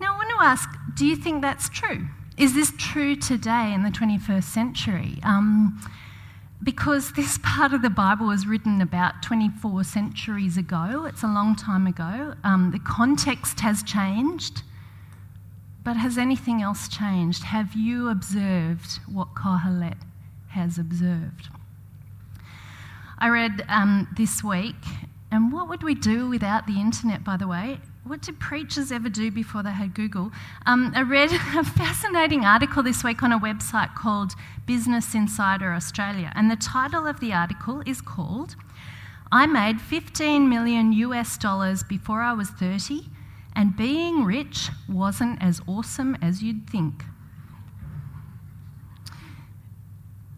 Now, 0.00 0.14
I 0.14 0.16
want 0.16 0.30
to 0.30 0.44
ask 0.44 0.68
do 0.94 1.04
you 1.04 1.16
think 1.16 1.42
that's 1.42 1.68
true? 1.68 2.06
Is 2.36 2.54
this 2.54 2.72
true 2.76 3.14
today 3.14 3.72
in 3.72 3.84
the 3.84 3.90
21st 3.90 4.42
century? 4.42 5.18
Um, 5.22 5.80
because 6.62 7.12
this 7.12 7.38
part 7.42 7.72
of 7.72 7.82
the 7.82 7.90
Bible 7.90 8.26
was 8.26 8.46
written 8.46 8.80
about 8.80 9.22
24 9.22 9.84
centuries 9.84 10.56
ago, 10.56 11.04
it's 11.06 11.22
a 11.22 11.28
long 11.28 11.54
time 11.54 11.86
ago, 11.86 12.34
um, 12.42 12.72
the 12.72 12.80
context 12.80 13.60
has 13.60 13.82
changed. 13.82 14.62
But 15.84 15.96
has 15.96 16.16
anything 16.16 16.62
else 16.62 16.88
changed? 16.88 17.44
Have 17.44 17.74
you 17.74 18.08
observed 18.08 19.00
what 19.06 19.34
Kohelet 19.34 19.98
has 20.48 20.78
observed? 20.78 21.50
I 23.18 23.28
read 23.28 23.64
um, 23.68 24.08
this 24.16 24.42
week, 24.42 24.82
and 25.30 25.52
what 25.52 25.68
would 25.68 25.82
we 25.82 25.94
do 25.94 26.28
without 26.28 26.66
the 26.66 26.80
internet, 26.80 27.22
by 27.22 27.36
the 27.36 27.46
way? 27.46 27.80
What 28.06 28.20
did 28.20 28.38
preachers 28.38 28.92
ever 28.92 29.08
do 29.08 29.30
before 29.30 29.62
they 29.62 29.70
had 29.70 29.94
Google? 29.94 30.30
Um, 30.66 30.92
I 30.94 31.00
read 31.00 31.32
a 31.32 31.64
fascinating 31.64 32.44
article 32.44 32.82
this 32.82 33.02
week 33.02 33.22
on 33.22 33.32
a 33.32 33.38
website 33.38 33.94
called 33.94 34.32
Business 34.66 35.14
Insider 35.14 35.72
Australia, 35.72 36.30
and 36.34 36.50
the 36.50 36.56
title 36.56 37.06
of 37.06 37.20
the 37.20 37.32
article 37.32 37.82
is 37.86 38.02
called 38.02 38.56
I 39.32 39.46
made 39.46 39.80
15 39.80 40.48
million 40.48 40.92
US 40.92 41.38
dollars 41.38 41.82
before 41.82 42.20
I 42.20 42.34
was 42.34 42.50
30, 42.50 43.08
and 43.56 43.74
being 43.74 44.24
rich 44.24 44.68
wasn't 44.86 45.42
as 45.42 45.62
awesome 45.66 46.14
as 46.20 46.42
you'd 46.42 46.68
think. 46.68 47.04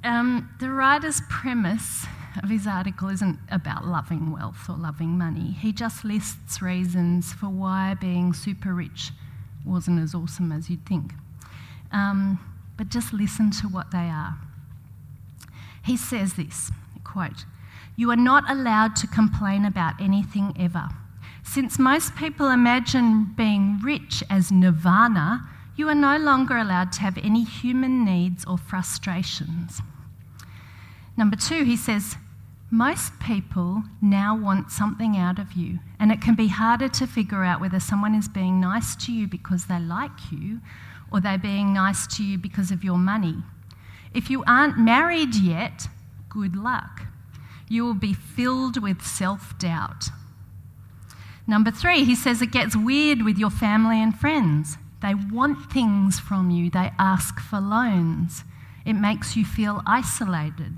Um, 0.05 0.51
the 0.61 0.71
writer's 0.71 1.21
premise 1.29 2.07
of 2.43 2.51
his 2.51 2.67
article 2.67 3.09
isn't 3.09 3.39
about 3.51 3.87
loving 3.87 4.33
wealth 4.33 4.69
or 4.69 4.77
loving 4.77 5.17
money. 5.19 5.53
He 5.53 5.73
just 5.73 6.05
lists 6.05 6.61
reasons 6.61 7.33
for 7.33 7.47
why 7.47 7.95
being 8.01 8.33
super 8.33 8.75
rich 8.75 9.11
wasn't 9.65 10.01
as 10.01 10.15
awesome 10.15 10.53
as 10.53 10.71
you'd 10.71 10.87
think. 10.87 11.13
Um, 11.93 12.39
but 12.77 12.89
just 12.89 13.13
listen 13.13 13.51
to 13.53 13.69
what 13.69 13.91
they 13.91 14.09
are. 14.09 14.37
He 15.85 15.97
says 15.97 16.35
this 16.35 16.71
quote, 17.05 17.45
You 17.97 18.11
are 18.11 18.17
not 18.17 18.51
allowed 18.51 18.97
to 18.97 19.07
complain 19.07 19.65
about 19.65 20.01
anything 20.01 20.55
ever. 20.59 20.89
Since 21.45 21.79
most 21.79 22.17
people 22.17 22.51
imagine 22.51 23.33
being 23.37 23.79
rich 23.83 24.23
as 24.29 24.51
nirvana, 24.51 25.49
you 25.77 25.89
are 25.89 25.95
no 25.95 26.17
longer 26.17 26.57
allowed 26.57 26.91
to 26.93 27.01
have 27.03 27.19
any 27.19 27.45
human 27.45 28.05
needs 28.05 28.45
or 28.45 28.59
frustrations. 28.59 29.81
Number 31.17 31.37
two, 31.37 31.65
he 31.65 31.77
says, 31.77 32.17
most 32.71 33.19
people 33.21 33.85
now 34.03 34.37
want 34.37 34.73
something 34.73 35.17
out 35.17 35.39
of 35.39 35.53
you, 35.53 35.79
and 36.01 36.11
it 36.11 36.21
can 36.21 36.35
be 36.35 36.49
harder 36.49 36.89
to 36.89 37.07
figure 37.07 37.45
out 37.45 37.61
whether 37.61 37.79
someone 37.79 38.15
is 38.15 38.29
being 38.29 38.61
nice 38.61 38.97
to 39.07 39.13
you 39.13 39.29
because 39.29 39.67
they 39.67 39.79
like 39.79 40.33
you 40.33 40.61
or 41.13 41.21
they're 41.21 41.39
being 41.39 41.73
nice 41.73 42.07
to 42.17 42.25
you 42.25 42.37
because 42.37 42.73
of 42.73 42.83
your 42.83 42.99
money. 42.99 43.37
If 44.13 44.31
you 44.31 44.43
aren't 44.47 44.79
married 44.79 45.37
yet, 45.37 45.89
good 46.29 46.57
luck. 46.57 47.03
You 47.69 47.85
will 47.85 47.95
be 47.95 48.15
filled 48.15 48.83
with 48.83 49.03
self 49.03 49.57
doubt. 49.59 50.07
Number 51.47 51.71
three, 51.71 52.05
he 52.05 52.17
says 52.17 52.43
it 52.43 52.51
gets 52.51 52.77
weird 52.77 53.23
with 53.23 53.39
your 53.39 53.51
family 53.51 54.03
and 54.03 54.19
friends. 54.19 54.77
They 55.03 55.15
want 55.15 55.71
things 55.71 56.19
from 56.19 56.51
you, 56.51 56.71
they 56.71 56.91
ask 56.99 57.39
for 57.39 57.61
loans. 57.61 58.43
It 58.85 58.95
makes 58.95 59.37
you 59.37 59.45
feel 59.45 59.83
isolated. 59.87 60.77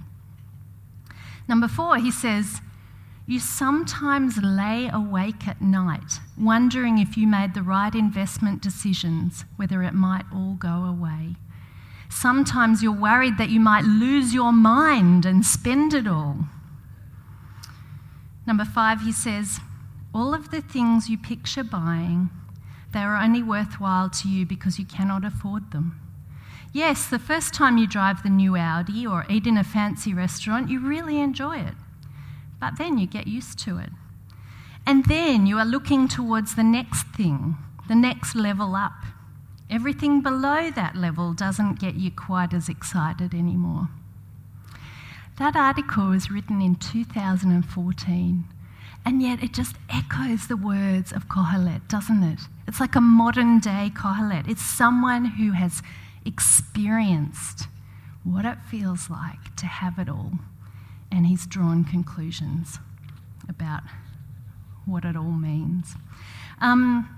Number 1.49 1.67
four, 1.67 1.97
he 1.97 2.11
says, 2.11 2.61
You 3.27 3.41
sometimes 3.41 4.37
lay 4.43 4.89
awake 4.93 5.49
at 5.49 5.63
night 5.63 6.21
wondering 6.37 6.99
if 6.99 7.17
you 7.17 7.27
made 7.27 7.55
the 7.55 7.63
right 7.63 7.95
investment 7.95 8.63
decisions, 8.63 9.45
whether 9.57 9.83
it 9.83 9.95
might 9.95 10.25
all 10.33 10.55
go 10.59 10.85
away. 10.85 11.37
Sometimes 12.11 12.83
you're 12.83 12.93
worried 12.93 13.39
that 13.39 13.51
you 13.51 13.61
might 13.61 13.85
lose 13.85 14.33
your 14.33 14.53
mind 14.53 15.27
and 15.27 15.45
spend 15.45 15.95
it 15.95 16.07
all. 16.07 16.47
Number 18.47 18.65
five, 18.65 19.03
he 19.03 19.13
says, 19.13 19.61
All 20.15 20.33
of 20.33 20.51
the 20.51 20.63
things 20.63 21.11
you 21.11 21.19
picture 21.19 21.65
buying, 21.65 22.31
they 22.93 23.01
are 23.01 23.17
only 23.17 23.43
worthwhile 23.43 24.09
to 24.11 24.29
you 24.29 24.47
because 24.47 24.79
you 24.79 24.87
cannot 24.87 25.25
afford 25.25 25.71
them. 25.71 26.01
Yes, 26.73 27.07
the 27.07 27.19
first 27.19 27.55
time 27.55 27.79
you 27.79 27.87
drive 27.87 28.23
the 28.23 28.29
new 28.29 28.57
Audi 28.57 29.07
or 29.07 29.25
eat 29.31 29.47
in 29.47 29.57
a 29.57 29.65
fancy 29.65 30.13
restaurant, 30.13 30.69
you 30.69 30.81
really 30.81 31.19
enjoy 31.19 31.59
it. 31.59 31.75
But 32.61 32.77
then 32.77 32.99
you 32.99 33.07
get 33.07 33.27
used 33.27 33.59
to 33.61 33.79
it. 33.79 33.91
And 34.87 35.05
then 35.07 35.47
you 35.47 35.59
are 35.59 35.65
looking 35.65 36.09
towards 36.09 36.55
the 36.55 36.65
next 36.65 37.07
thing, 37.09 37.57
the 37.89 37.95
next 37.95 38.35
level 38.35 38.75
up. 38.75 39.05
Everything 39.71 40.23
below 40.23 40.71
that 40.71 40.97
level 40.97 41.35
doesn't 41.35 41.79
get 41.79 41.95
you 41.95 42.11
quite 42.11 42.55
as 42.55 42.69
excited 42.69 43.35
anymore. 43.35 43.89
That 45.39 45.57
article 45.57 46.09
was 46.09 46.31
written 46.31 46.61
in 46.61 46.75
2014, 46.77 48.45
and 49.05 49.23
yet 49.23 49.43
it 49.43 49.53
just 49.53 49.77
echoes 49.89 50.49
the 50.49 50.57
words 50.57 51.13
of 51.13 51.29
Kohelet, 51.29 51.87
doesn't 51.87 52.23
it? 52.23 52.41
It's 52.67 52.81
like 52.81 52.97
a 52.97 53.01
modern 53.01 53.61
day 53.61 53.93
Kohelet. 53.95 54.49
It's 54.49 54.63
someone 54.63 55.27
who 55.27 55.53
has 55.53 55.83
experienced 56.29 57.67
what 58.23 58.45
it 58.45 58.59
feels 58.71 59.09
like 59.09 59.57
to 59.57 59.67
have 59.67 59.99
it 59.99 60.09
all, 60.09 60.33
and 61.11 61.27
he's 61.27 61.47
drawn 61.47 61.85
conclusions 61.85 62.79
about 63.49 63.83
what 64.85 65.05
it 65.05 65.17
all 65.17 65.33
means. 65.33 65.95
Um, 66.61 67.09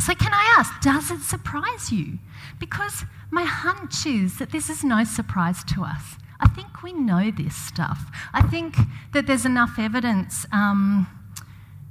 so, 0.00 0.14
can 0.14 0.32
I 0.32 0.56
ask, 0.58 0.80
does 0.80 1.10
it 1.10 1.20
surprise 1.20 1.92
you? 1.92 2.18
Because 2.58 3.04
my 3.30 3.44
hunch 3.44 4.06
is 4.06 4.38
that 4.38 4.50
this 4.50 4.68
is 4.70 4.82
no 4.82 5.04
surprise 5.04 5.62
to 5.64 5.84
us. 5.84 6.16
I 6.40 6.48
think 6.48 6.82
we 6.82 6.92
know 6.92 7.30
this 7.30 7.54
stuff. 7.54 8.10
I 8.32 8.42
think 8.42 8.76
that 9.12 9.26
there's 9.26 9.46
enough 9.46 9.78
evidence 9.78 10.44
um, 10.50 11.06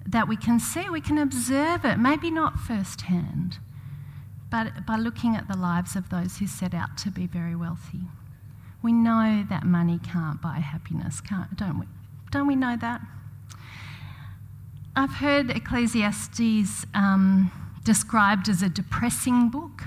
that 0.05 0.27
we 0.27 0.35
can 0.35 0.59
see, 0.59 0.89
we 0.89 0.99
can 0.99 1.17
observe 1.17 1.85
it, 1.85 1.97
maybe 1.97 2.29
not 2.31 2.59
firsthand 2.59 3.59
but 4.51 4.85
by 4.85 4.97
looking 4.97 5.35
at 5.35 5.47
the 5.47 5.57
lives 5.57 5.95
of 5.95 6.09
those 6.09 6.37
who 6.37 6.45
set 6.45 6.73
out 6.73 6.97
to 6.97 7.09
be 7.09 7.25
very 7.25 7.55
wealthy. 7.55 8.01
We 8.83 8.91
know 8.91 9.45
that 9.49 9.63
money 9.63 9.99
can't 10.03 10.41
buy 10.41 10.59
happiness, 10.59 11.21
can't, 11.21 11.55
don't 11.55 11.79
we? 11.79 11.85
Don't 12.31 12.47
we 12.47 12.55
know 12.55 12.75
that? 12.79 13.01
I've 14.95 15.13
heard 15.13 15.49
Ecclesiastes 15.49 16.85
um, 16.93 17.51
described 17.83 18.49
as 18.49 18.61
a 18.61 18.69
depressing 18.69 19.49
book, 19.49 19.83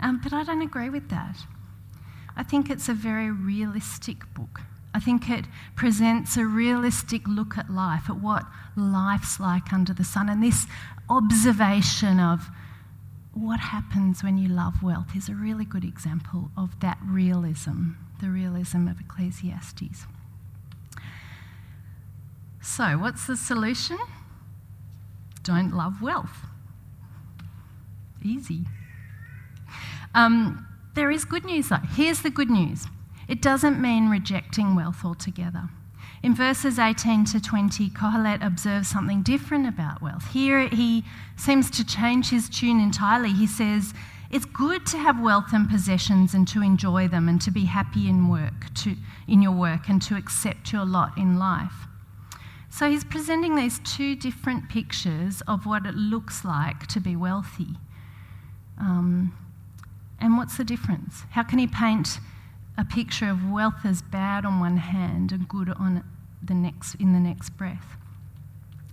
um, 0.00 0.20
but 0.22 0.32
I 0.32 0.42
don't 0.42 0.62
agree 0.62 0.90
with 0.90 1.08
that. 1.10 1.36
I 2.36 2.42
think 2.42 2.68
it's 2.68 2.88
a 2.88 2.94
very 2.94 3.30
realistic 3.30 4.22
book. 4.34 4.62
I 4.92 4.98
think 4.98 5.30
it 5.30 5.44
presents 5.76 6.36
a 6.36 6.44
realistic 6.44 7.28
look 7.28 7.56
at 7.56 7.70
life, 7.70 8.10
at 8.10 8.16
what 8.16 8.44
life's 8.76 9.38
like 9.38 9.72
under 9.72 9.92
the 9.92 10.04
sun, 10.04 10.28
and 10.28 10.42
this 10.42 10.66
observation 11.08 12.18
of 12.18 12.48
what 13.32 13.60
happens 13.60 14.22
when 14.22 14.38
you 14.38 14.48
love 14.48 14.82
wealth 14.82 15.14
is 15.16 15.28
a 15.28 15.34
really 15.34 15.64
good 15.64 15.84
example 15.84 16.50
of 16.56 16.78
that 16.80 16.98
realism, 17.04 17.92
the 18.20 18.28
realism 18.28 18.88
of 18.88 19.00
Ecclesiastes. 19.00 20.06
So, 22.60 22.98
what's 22.98 23.26
the 23.26 23.36
solution? 23.36 23.98
Don't 25.42 25.74
love 25.74 26.02
wealth. 26.02 26.46
Easy. 28.22 28.66
Um, 30.14 30.66
there 30.94 31.10
is 31.10 31.24
good 31.24 31.44
news 31.44 31.68
though. 31.68 31.76
Here's 31.94 32.22
the 32.22 32.30
good 32.30 32.50
news 32.50 32.86
it 33.28 33.40
doesn't 33.40 33.80
mean 33.80 34.08
rejecting 34.10 34.74
wealth 34.74 35.04
altogether. 35.04 35.70
In 36.22 36.34
verses 36.34 36.78
18 36.78 37.24
to 37.26 37.40
20, 37.40 37.88
Kohelet 37.90 38.44
observes 38.44 38.88
something 38.88 39.22
different 39.22 39.66
about 39.66 40.02
wealth. 40.02 40.30
Here 40.32 40.68
he 40.68 41.02
seems 41.36 41.70
to 41.70 41.84
change 41.84 42.28
his 42.28 42.48
tune 42.50 42.78
entirely. 42.78 43.32
He 43.32 43.46
says, 43.46 43.94
It's 44.30 44.44
good 44.44 44.84
to 44.86 44.98
have 44.98 45.18
wealth 45.18 45.54
and 45.54 45.68
possessions 45.68 46.34
and 46.34 46.46
to 46.48 46.62
enjoy 46.62 47.08
them 47.08 47.26
and 47.26 47.40
to 47.40 47.50
be 47.50 47.64
happy 47.64 48.06
in 48.06 48.28
work, 48.28 48.72
to, 48.74 48.96
in 49.26 49.40
your 49.40 49.52
work, 49.52 49.88
and 49.88 50.02
to 50.02 50.16
accept 50.16 50.74
your 50.74 50.84
lot 50.84 51.16
in 51.16 51.38
life. 51.38 51.86
So 52.68 52.90
he's 52.90 53.02
presenting 53.02 53.56
these 53.56 53.78
two 53.80 54.14
different 54.14 54.68
pictures 54.68 55.40
of 55.48 55.64
what 55.64 55.86
it 55.86 55.94
looks 55.94 56.44
like 56.44 56.86
to 56.88 57.00
be 57.00 57.16
wealthy. 57.16 57.78
Um, 58.78 59.32
and 60.20 60.36
what's 60.36 60.58
the 60.58 60.64
difference? 60.64 61.22
How 61.30 61.42
can 61.42 61.58
he 61.58 61.66
paint 61.66 62.20
a 62.80 62.84
picture 62.84 63.28
of 63.28 63.50
wealth 63.50 63.84
as 63.84 64.00
bad 64.00 64.46
on 64.46 64.58
one 64.58 64.78
hand 64.78 65.32
and 65.32 65.46
good 65.46 65.68
on 65.68 66.02
the 66.42 66.54
next, 66.54 66.94
in 66.94 67.12
the 67.12 67.20
next 67.20 67.50
breath. 67.50 67.96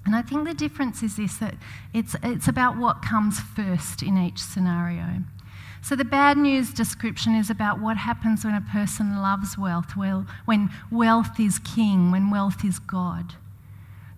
And 0.05 0.13
I 0.13 0.21
think 0.21 0.45
the 0.45 0.53
difference 0.53 1.01
is 1.01 1.15
this 1.15 1.37
that 1.37 1.55
it's, 1.93 2.15
it's 2.21 2.49
about 2.49 2.77
what 2.77 3.01
comes 3.01 3.39
first 3.39 4.03
in 4.03 4.17
each 4.17 4.39
scenario. 4.39 5.23
So, 5.81 5.95
the 5.95 6.03
bad 6.03 6.37
news 6.37 6.73
description 6.73 7.33
is 7.33 7.49
about 7.49 7.79
what 7.79 7.97
happens 7.97 8.43
when 8.43 8.55
a 8.55 8.61
person 8.61 9.21
loves 9.21 9.57
wealth, 9.57 9.95
well, 9.95 10.25
when 10.43 10.69
wealth 10.91 11.39
is 11.39 11.59
king, 11.59 12.11
when 12.11 12.29
wealth 12.29 12.65
is 12.65 12.79
God. 12.79 13.35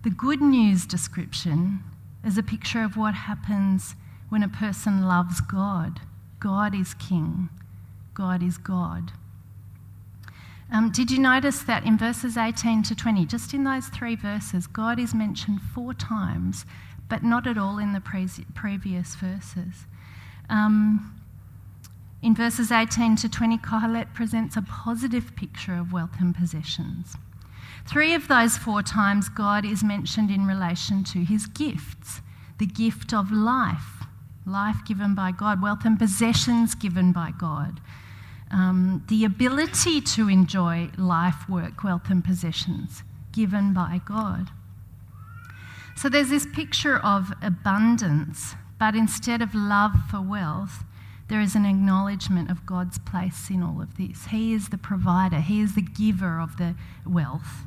The 0.02 0.10
good 0.10 0.40
news 0.40 0.86
description 0.86 1.84
is 2.24 2.38
a 2.38 2.42
picture 2.42 2.82
of 2.82 2.96
what 2.96 3.14
happens 3.14 3.94
when 4.30 4.42
a 4.42 4.48
person 4.48 5.06
loves 5.06 5.40
God. 5.40 6.00
God 6.40 6.74
is 6.74 6.94
king, 6.94 7.50
God 8.14 8.42
is 8.42 8.58
God. 8.58 9.12
Um, 10.72 10.90
did 10.92 11.10
you 11.10 11.18
notice 11.18 11.62
that 11.62 11.84
in 11.84 11.98
verses 11.98 12.36
18 12.36 12.84
to 12.84 12.94
20, 12.94 13.26
just 13.26 13.52
in 13.52 13.64
those 13.64 13.88
three 13.88 14.14
verses, 14.14 14.66
God 14.66 15.00
is 15.00 15.14
mentioned 15.14 15.60
four 15.60 15.94
times, 15.94 16.64
but 17.08 17.24
not 17.24 17.46
at 17.46 17.58
all 17.58 17.78
in 17.78 17.92
the 17.92 18.00
pre- 18.00 18.28
previous 18.54 19.16
verses? 19.16 19.86
Um, 20.48 21.20
in 22.22 22.34
verses 22.34 22.70
18 22.70 23.16
to 23.16 23.28
20, 23.28 23.58
Kohelet 23.58 24.14
presents 24.14 24.56
a 24.56 24.62
positive 24.62 25.34
picture 25.34 25.74
of 25.74 25.92
wealth 25.92 26.20
and 26.20 26.34
possessions. 26.34 27.16
Three 27.86 28.14
of 28.14 28.28
those 28.28 28.56
four 28.56 28.82
times, 28.82 29.28
God 29.28 29.64
is 29.64 29.82
mentioned 29.82 30.30
in 30.30 30.46
relation 30.46 31.02
to 31.04 31.24
his 31.24 31.46
gifts 31.46 32.20
the 32.58 32.66
gift 32.66 33.14
of 33.14 33.32
life, 33.32 34.04
life 34.46 34.84
given 34.86 35.14
by 35.14 35.32
God, 35.32 35.62
wealth 35.62 35.86
and 35.86 35.98
possessions 35.98 36.74
given 36.74 37.10
by 37.10 37.32
God, 37.36 37.80
um, 38.50 39.04
the 39.08 39.24
ability 39.24 40.00
to 40.00 40.28
enjoy 40.28 40.90
life, 40.96 41.48
work, 41.48 41.84
wealth, 41.84 42.10
and 42.10 42.24
possessions 42.24 43.02
given 43.32 43.72
by 43.72 44.00
God. 44.04 44.50
So 45.96 46.08
there's 46.08 46.30
this 46.30 46.46
picture 46.46 46.98
of 46.98 47.32
abundance, 47.42 48.54
but 48.78 48.94
instead 48.94 49.42
of 49.42 49.54
love 49.54 49.92
for 50.10 50.20
wealth, 50.20 50.84
there 51.28 51.40
is 51.40 51.54
an 51.54 51.64
acknowledgement 51.64 52.50
of 52.50 52.66
God's 52.66 52.98
place 52.98 53.50
in 53.50 53.62
all 53.62 53.80
of 53.80 53.96
this. 53.96 54.26
He 54.26 54.52
is 54.52 54.70
the 54.70 54.78
provider, 54.78 55.40
He 55.40 55.60
is 55.60 55.74
the 55.74 55.82
giver 55.82 56.40
of 56.40 56.56
the 56.56 56.74
wealth. 57.06 57.64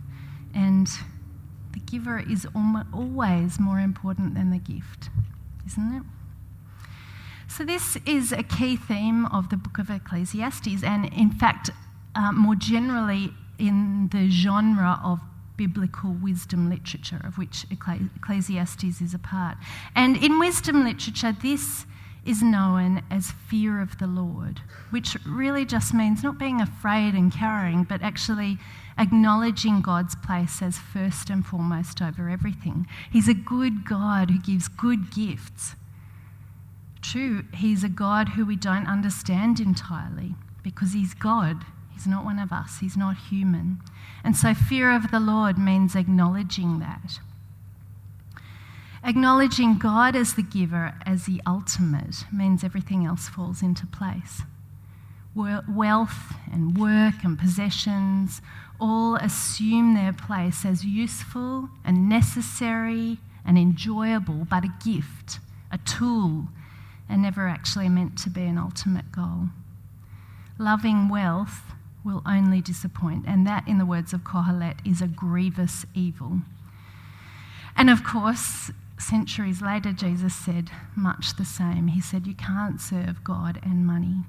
And 0.53 0.89
the 1.71 1.79
giver 1.79 2.19
is 2.19 2.45
always 2.93 3.59
more 3.59 3.79
important 3.79 4.35
than 4.35 4.51
the 4.51 4.59
gift, 4.59 5.09
isn't 5.65 5.95
it? 5.95 6.03
So, 7.55 7.63
this 7.63 7.97
is 8.07 8.31
a 8.31 8.41
key 8.41 8.75
theme 8.75 9.27
of 9.27 9.51
the 9.51 9.57
book 9.57 9.77
of 9.77 9.91
Ecclesiastes, 9.91 10.83
and 10.83 11.05
in 11.13 11.29
fact, 11.29 11.69
uh, 12.15 12.31
more 12.31 12.55
generally 12.55 13.29
in 13.59 14.09
the 14.11 14.27
genre 14.31 14.99
of 15.03 15.19
biblical 15.55 16.13
wisdom 16.13 16.67
literature, 16.67 17.21
of 17.23 17.37
which 17.37 17.67
Ecclesiastes 17.69 19.01
is 19.01 19.13
a 19.13 19.19
part. 19.19 19.57
And 19.95 20.17
in 20.17 20.39
wisdom 20.39 20.83
literature, 20.83 21.31
this 21.31 21.85
is 22.25 22.41
known 22.41 23.03
as 23.11 23.29
fear 23.29 23.81
of 23.81 23.99
the 23.99 24.07
Lord, 24.07 24.61
which 24.89 25.15
really 25.23 25.63
just 25.63 25.93
means 25.93 26.23
not 26.23 26.39
being 26.39 26.59
afraid 26.59 27.13
and 27.13 27.31
cowering, 27.31 27.83
but 27.83 28.01
actually 28.01 28.57
acknowledging 28.97 29.79
God's 29.81 30.15
place 30.15 30.63
as 30.63 30.79
first 30.79 31.29
and 31.29 31.45
foremost 31.45 32.01
over 32.01 32.29
everything. 32.29 32.87
He's 33.11 33.27
a 33.27 33.35
good 33.35 33.85
God 33.85 34.31
who 34.31 34.39
gives 34.39 34.67
good 34.67 35.11
gifts. 35.11 35.75
True, 37.03 37.43
He's 37.53 37.83
a 37.83 37.89
God 37.89 38.29
who 38.29 38.45
we 38.45 38.55
don't 38.55 38.87
understand 38.87 39.59
entirely 39.59 40.35
because 40.63 40.93
He's 40.93 41.13
God. 41.13 41.65
He's 41.91 42.07
not 42.07 42.25
one 42.25 42.39
of 42.39 42.51
us, 42.51 42.79
He's 42.79 42.97
not 42.97 43.17
human. 43.29 43.81
And 44.23 44.35
so, 44.35 44.53
fear 44.53 44.89
of 44.89 45.11
the 45.11 45.19
Lord 45.19 45.57
means 45.57 45.95
acknowledging 45.95 46.79
that. 46.79 47.19
Acknowledging 49.03 49.77
God 49.77 50.15
as 50.15 50.35
the 50.35 50.41
giver, 50.41 50.93
as 51.05 51.25
the 51.25 51.41
ultimate, 51.45 52.23
means 52.31 52.63
everything 52.63 53.05
else 53.05 53.27
falls 53.27 53.61
into 53.61 53.85
place. 53.85 54.43
Wealth 55.35 56.35
and 56.51 56.77
work 56.77 57.15
and 57.23 57.37
possessions 57.37 58.41
all 58.79 59.15
assume 59.15 59.93
their 59.93 60.13
place 60.13 60.63
as 60.63 60.85
useful 60.85 61.69
and 61.83 62.07
necessary 62.07 63.17
and 63.45 63.57
enjoyable, 63.57 64.47
but 64.49 64.63
a 64.63 64.73
gift, 64.85 65.39
a 65.69 65.77
tool, 65.79 66.47
and 67.13 67.21
never 67.21 67.47
actually 67.47 67.89
meant 67.89 68.17
to 68.17 68.29
be 68.29 68.41
an 68.41 68.57
ultimate 68.57 69.11
goal. 69.11 69.49
Loving 70.57 71.09
wealth 71.09 71.61
will 72.03 72.23
only 72.25 72.59
disappoint, 72.59 73.25
and 73.27 73.45
that, 73.45 73.67
in 73.67 73.77
the 73.77 73.85
words 73.85 74.13
of 74.13 74.21
Kohelet, 74.21 74.77
is 74.83 74.99
a 74.99 75.07
grievous 75.07 75.85
evil. 75.93 76.39
And 77.77 77.91
of 77.91 78.03
course, 78.03 78.71
centuries 78.97 79.61
later, 79.61 79.93
Jesus 79.93 80.33
said 80.33 80.71
much 80.95 81.35
the 81.37 81.45
same. 81.45 81.89
He 81.89 82.01
said, 82.01 82.25
You 82.25 82.33
can't 82.33 82.81
serve 82.81 83.23
God 83.23 83.59
and 83.61 83.85
money. 83.85 84.23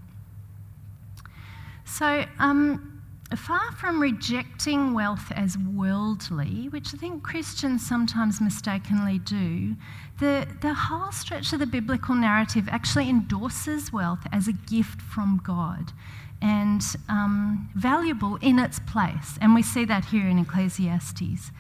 So, 1.87 2.27
um, 2.39 2.94
far 3.37 3.73
from 3.73 4.01
rejecting 4.01 4.95
wealth 4.95 5.33
as 5.35 5.57
worldly, 5.59 6.69
which 6.69 6.95
I 6.95 6.99
think 6.99 7.23
Christians 7.23 7.87
sometimes 7.87 8.41
mistakenly 8.41 9.19
do, 9.19 9.77
the, 10.21 10.47
the 10.61 10.75
whole 10.75 11.11
stretch 11.11 11.53
of 11.53 11.59
the 11.59 11.67
biblical 11.67 12.15
narrative 12.15 12.69
actually 12.71 13.09
endorses 13.09 13.93
wealth 13.93 14.27
as 14.33 14.47
a 14.47 14.53
gift 14.53 15.01
from 15.01 15.41
God 15.43 15.93
and 16.41 16.83
um, 17.09 17.71
valuable 17.75 18.37
in 18.37 18.59
its 18.59 18.79
place. 18.79 19.39
And 19.41 19.55
we 19.55 19.63
see 19.63 19.85
that 19.87 20.07
here 20.07 20.29
in 20.29 20.39
Ecclesiastes. 20.39 21.51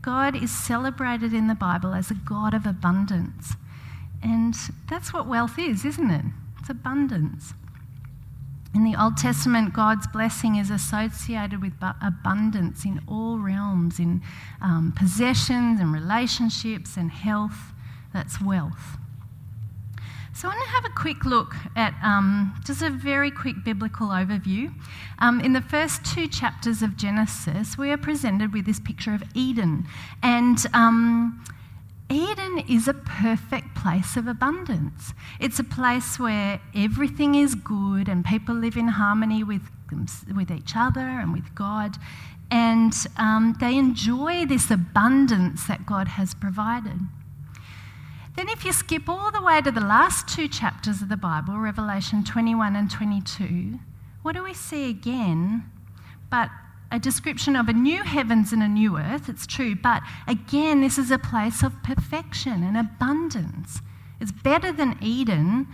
God 0.00 0.34
is 0.34 0.50
celebrated 0.50 1.32
in 1.32 1.46
the 1.46 1.54
Bible 1.54 1.92
as 1.92 2.10
a 2.10 2.14
God 2.14 2.54
of 2.54 2.66
abundance. 2.66 3.54
And 4.22 4.54
that's 4.88 5.12
what 5.12 5.28
wealth 5.28 5.58
is, 5.58 5.84
isn't 5.84 6.10
it? 6.10 6.24
It's 6.58 6.70
abundance. 6.70 7.54
In 8.74 8.84
the 8.84 9.00
Old 9.00 9.18
Testament, 9.18 9.74
God's 9.74 10.06
blessing 10.06 10.56
is 10.56 10.70
associated 10.70 11.60
with 11.60 11.74
abundance 12.00 12.86
in 12.86 13.02
all 13.06 13.38
realms, 13.38 13.98
in 13.98 14.22
um, 14.62 14.94
possessions 14.96 15.78
and 15.78 15.92
relationships 15.92 16.96
and 16.96 17.10
health. 17.10 17.74
That's 18.14 18.40
wealth. 18.40 18.96
So, 20.34 20.48
I 20.48 20.52
want 20.52 20.64
to 20.64 20.70
have 20.70 20.84
a 20.86 20.94
quick 20.96 21.26
look 21.26 21.54
at 21.76 21.94
um, 22.02 22.54
just 22.64 22.80
a 22.80 22.88
very 22.88 23.30
quick 23.30 23.56
biblical 23.62 24.08
overview. 24.08 24.72
Um, 25.18 25.40
in 25.40 25.52
the 25.52 25.60
first 25.60 26.06
two 26.06 26.26
chapters 26.26 26.80
of 26.80 26.96
Genesis, 26.96 27.76
we 27.76 27.90
are 27.90 27.98
presented 27.98 28.54
with 28.54 28.64
this 28.64 28.80
picture 28.80 29.12
of 29.12 29.22
Eden. 29.34 29.86
And 30.22 30.56
um, 30.72 31.44
Eden 32.10 32.64
is 32.68 32.88
a 32.88 32.94
perfect 32.94 33.74
place 33.74 34.16
of 34.16 34.26
abundance. 34.26 35.14
It's 35.40 35.58
a 35.58 35.64
place 35.64 36.18
where 36.18 36.60
everything 36.74 37.34
is 37.34 37.54
good 37.54 38.08
and 38.08 38.24
people 38.24 38.54
live 38.54 38.76
in 38.76 38.88
harmony 38.88 39.42
with, 39.42 39.62
with 40.34 40.50
each 40.50 40.72
other 40.76 41.00
and 41.00 41.32
with 41.32 41.54
God. 41.54 41.96
And 42.50 42.94
um, 43.16 43.56
they 43.60 43.76
enjoy 43.78 44.44
this 44.44 44.70
abundance 44.70 45.66
that 45.66 45.86
God 45.86 46.08
has 46.08 46.34
provided. 46.34 47.00
Then, 48.36 48.48
if 48.48 48.64
you 48.64 48.72
skip 48.72 49.08
all 49.08 49.30
the 49.30 49.42
way 49.42 49.60
to 49.60 49.70
the 49.70 49.80
last 49.80 50.26
two 50.26 50.48
chapters 50.48 51.02
of 51.02 51.08
the 51.10 51.16
Bible, 51.16 51.58
Revelation 51.58 52.24
21 52.24 52.76
and 52.76 52.90
22, 52.90 53.78
what 54.22 54.34
do 54.34 54.42
we 54.42 54.54
see 54.54 54.88
again? 54.88 55.70
But 56.30 56.48
a 56.92 56.98
description 56.98 57.56
of 57.56 57.68
a 57.68 57.72
new 57.72 58.02
heavens 58.02 58.52
and 58.52 58.62
a 58.62 58.68
new 58.68 58.98
earth, 58.98 59.28
it's 59.28 59.46
true, 59.46 59.74
but 59.74 60.02
again, 60.28 60.82
this 60.82 60.98
is 60.98 61.10
a 61.10 61.18
place 61.18 61.62
of 61.62 61.82
perfection 61.82 62.62
and 62.62 62.76
abundance. 62.76 63.80
It's 64.20 64.30
better 64.30 64.70
than 64.70 64.98
Eden. 65.00 65.66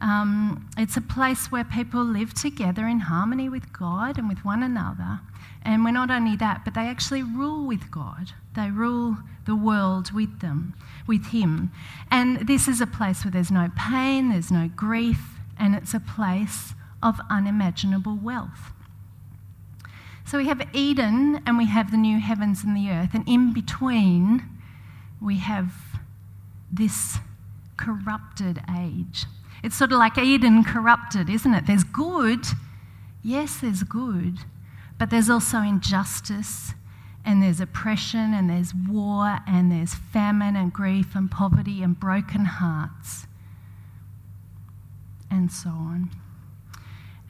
Um, 0.00 0.68
it's 0.78 0.96
a 0.96 1.02
place 1.02 1.52
where 1.52 1.62
people 1.62 2.02
live 2.02 2.32
together 2.32 2.88
in 2.88 3.00
harmony 3.00 3.50
with 3.50 3.72
God 3.72 4.16
and 4.16 4.28
with 4.28 4.44
one 4.46 4.62
another. 4.62 5.20
And 5.62 5.84
we're 5.84 5.92
not 5.92 6.10
only 6.10 6.36
that, 6.36 6.64
but 6.64 6.74
they 6.74 6.88
actually 6.88 7.22
rule 7.22 7.66
with 7.66 7.90
God. 7.90 8.32
They 8.56 8.70
rule 8.70 9.18
the 9.44 9.54
world 9.54 10.10
with 10.12 10.40
them, 10.40 10.74
with 11.06 11.26
Him. 11.26 11.70
And 12.10 12.48
this 12.48 12.66
is 12.66 12.80
a 12.80 12.86
place 12.86 13.24
where 13.24 13.30
there's 13.30 13.50
no 13.50 13.70
pain, 13.76 14.30
there's 14.30 14.50
no 14.50 14.70
grief, 14.74 15.38
and 15.58 15.74
it's 15.74 15.94
a 15.94 16.00
place 16.00 16.72
of 17.02 17.20
unimaginable 17.30 18.16
wealth. 18.16 18.72
So 20.32 20.38
we 20.38 20.46
have 20.46 20.66
Eden 20.72 21.42
and 21.44 21.58
we 21.58 21.66
have 21.66 21.90
the 21.90 21.98
new 21.98 22.18
heavens 22.18 22.64
and 22.64 22.74
the 22.74 22.88
earth, 22.88 23.10
and 23.12 23.22
in 23.28 23.52
between 23.52 24.42
we 25.20 25.36
have 25.36 25.74
this 26.72 27.18
corrupted 27.76 28.62
age. 28.74 29.26
It's 29.62 29.76
sort 29.76 29.92
of 29.92 29.98
like 29.98 30.16
Eden 30.16 30.64
corrupted, 30.64 31.28
isn't 31.28 31.52
it? 31.52 31.66
There's 31.66 31.84
good, 31.84 32.46
yes, 33.22 33.58
there's 33.58 33.82
good, 33.82 34.38
but 34.98 35.10
there's 35.10 35.28
also 35.28 35.58
injustice 35.58 36.72
and 37.26 37.42
there's 37.42 37.60
oppression 37.60 38.32
and 38.32 38.48
there's 38.48 38.74
war 38.74 39.40
and 39.46 39.70
there's 39.70 39.92
famine 39.92 40.56
and 40.56 40.72
grief 40.72 41.14
and 41.14 41.30
poverty 41.30 41.82
and 41.82 42.00
broken 42.00 42.46
hearts 42.46 43.26
and 45.30 45.52
so 45.52 45.68
on. 45.68 46.08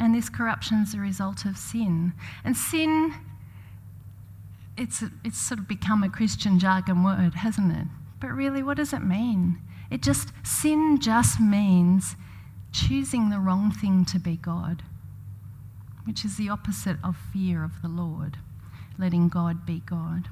And 0.02 0.12
this 0.12 0.28
corruption 0.28 0.78
is 0.78 0.94
a 0.94 0.98
result 0.98 1.44
of 1.44 1.56
sin. 1.56 2.12
And 2.44 2.56
sin, 2.56 3.14
it's, 4.76 5.04
it's 5.22 5.38
sort 5.38 5.60
of 5.60 5.68
become 5.68 6.02
a 6.02 6.08
Christian 6.08 6.58
jargon 6.58 7.04
word, 7.04 7.34
hasn't 7.34 7.70
it? 7.70 7.86
But 8.20 8.32
really, 8.32 8.64
what 8.64 8.78
does 8.78 8.92
it 8.92 9.04
mean? 9.04 9.60
It 9.92 10.02
just, 10.02 10.32
sin 10.42 10.98
just 11.00 11.38
means 11.38 12.16
choosing 12.72 13.30
the 13.30 13.38
wrong 13.38 13.70
thing 13.70 14.04
to 14.06 14.18
be 14.18 14.34
God, 14.36 14.82
which 16.02 16.24
is 16.24 16.36
the 16.36 16.48
opposite 16.48 16.96
of 17.04 17.16
fear 17.32 17.62
of 17.62 17.80
the 17.80 17.88
Lord 17.88 18.38
letting 18.98 19.28
God 19.28 19.64
be 19.64 19.84
God. 19.86 20.26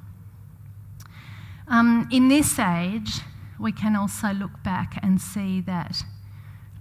Um, 1.69 2.09
in 2.11 2.27
this 2.27 2.59
age, 2.59 3.21
we 3.57 3.71
can 3.71 3.95
also 3.95 4.33
look 4.33 4.65
back 4.65 4.99
and 5.01 5.21
see 5.21 5.61
that 5.61 6.03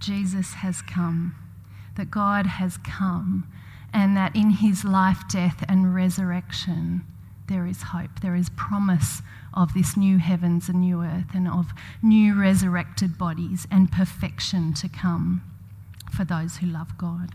Jesus 0.00 0.54
has 0.54 0.82
come, 0.82 1.36
that 1.96 2.10
God 2.10 2.46
has 2.46 2.76
come 2.78 3.46
and 3.92 4.16
that 4.16 4.34
in 4.36 4.50
his 4.50 4.84
life, 4.84 5.22
death, 5.28 5.64
and 5.68 5.94
resurrection, 5.94 7.02
there 7.48 7.66
is 7.66 7.82
hope. 7.82 8.20
There 8.22 8.36
is 8.36 8.48
promise 8.50 9.22
of 9.52 9.74
this 9.74 9.96
new 9.96 10.18
heavens 10.18 10.68
and 10.68 10.80
new 10.80 11.02
earth 11.02 11.34
and 11.34 11.48
of 11.48 11.72
new 12.00 12.40
resurrected 12.40 13.18
bodies 13.18 13.66
and 13.70 13.90
perfection 13.90 14.72
to 14.74 14.88
come 14.88 15.42
for 16.16 16.24
those 16.24 16.58
who 16.58 16.66
love 16.66 16.96
God. 16.96 17.34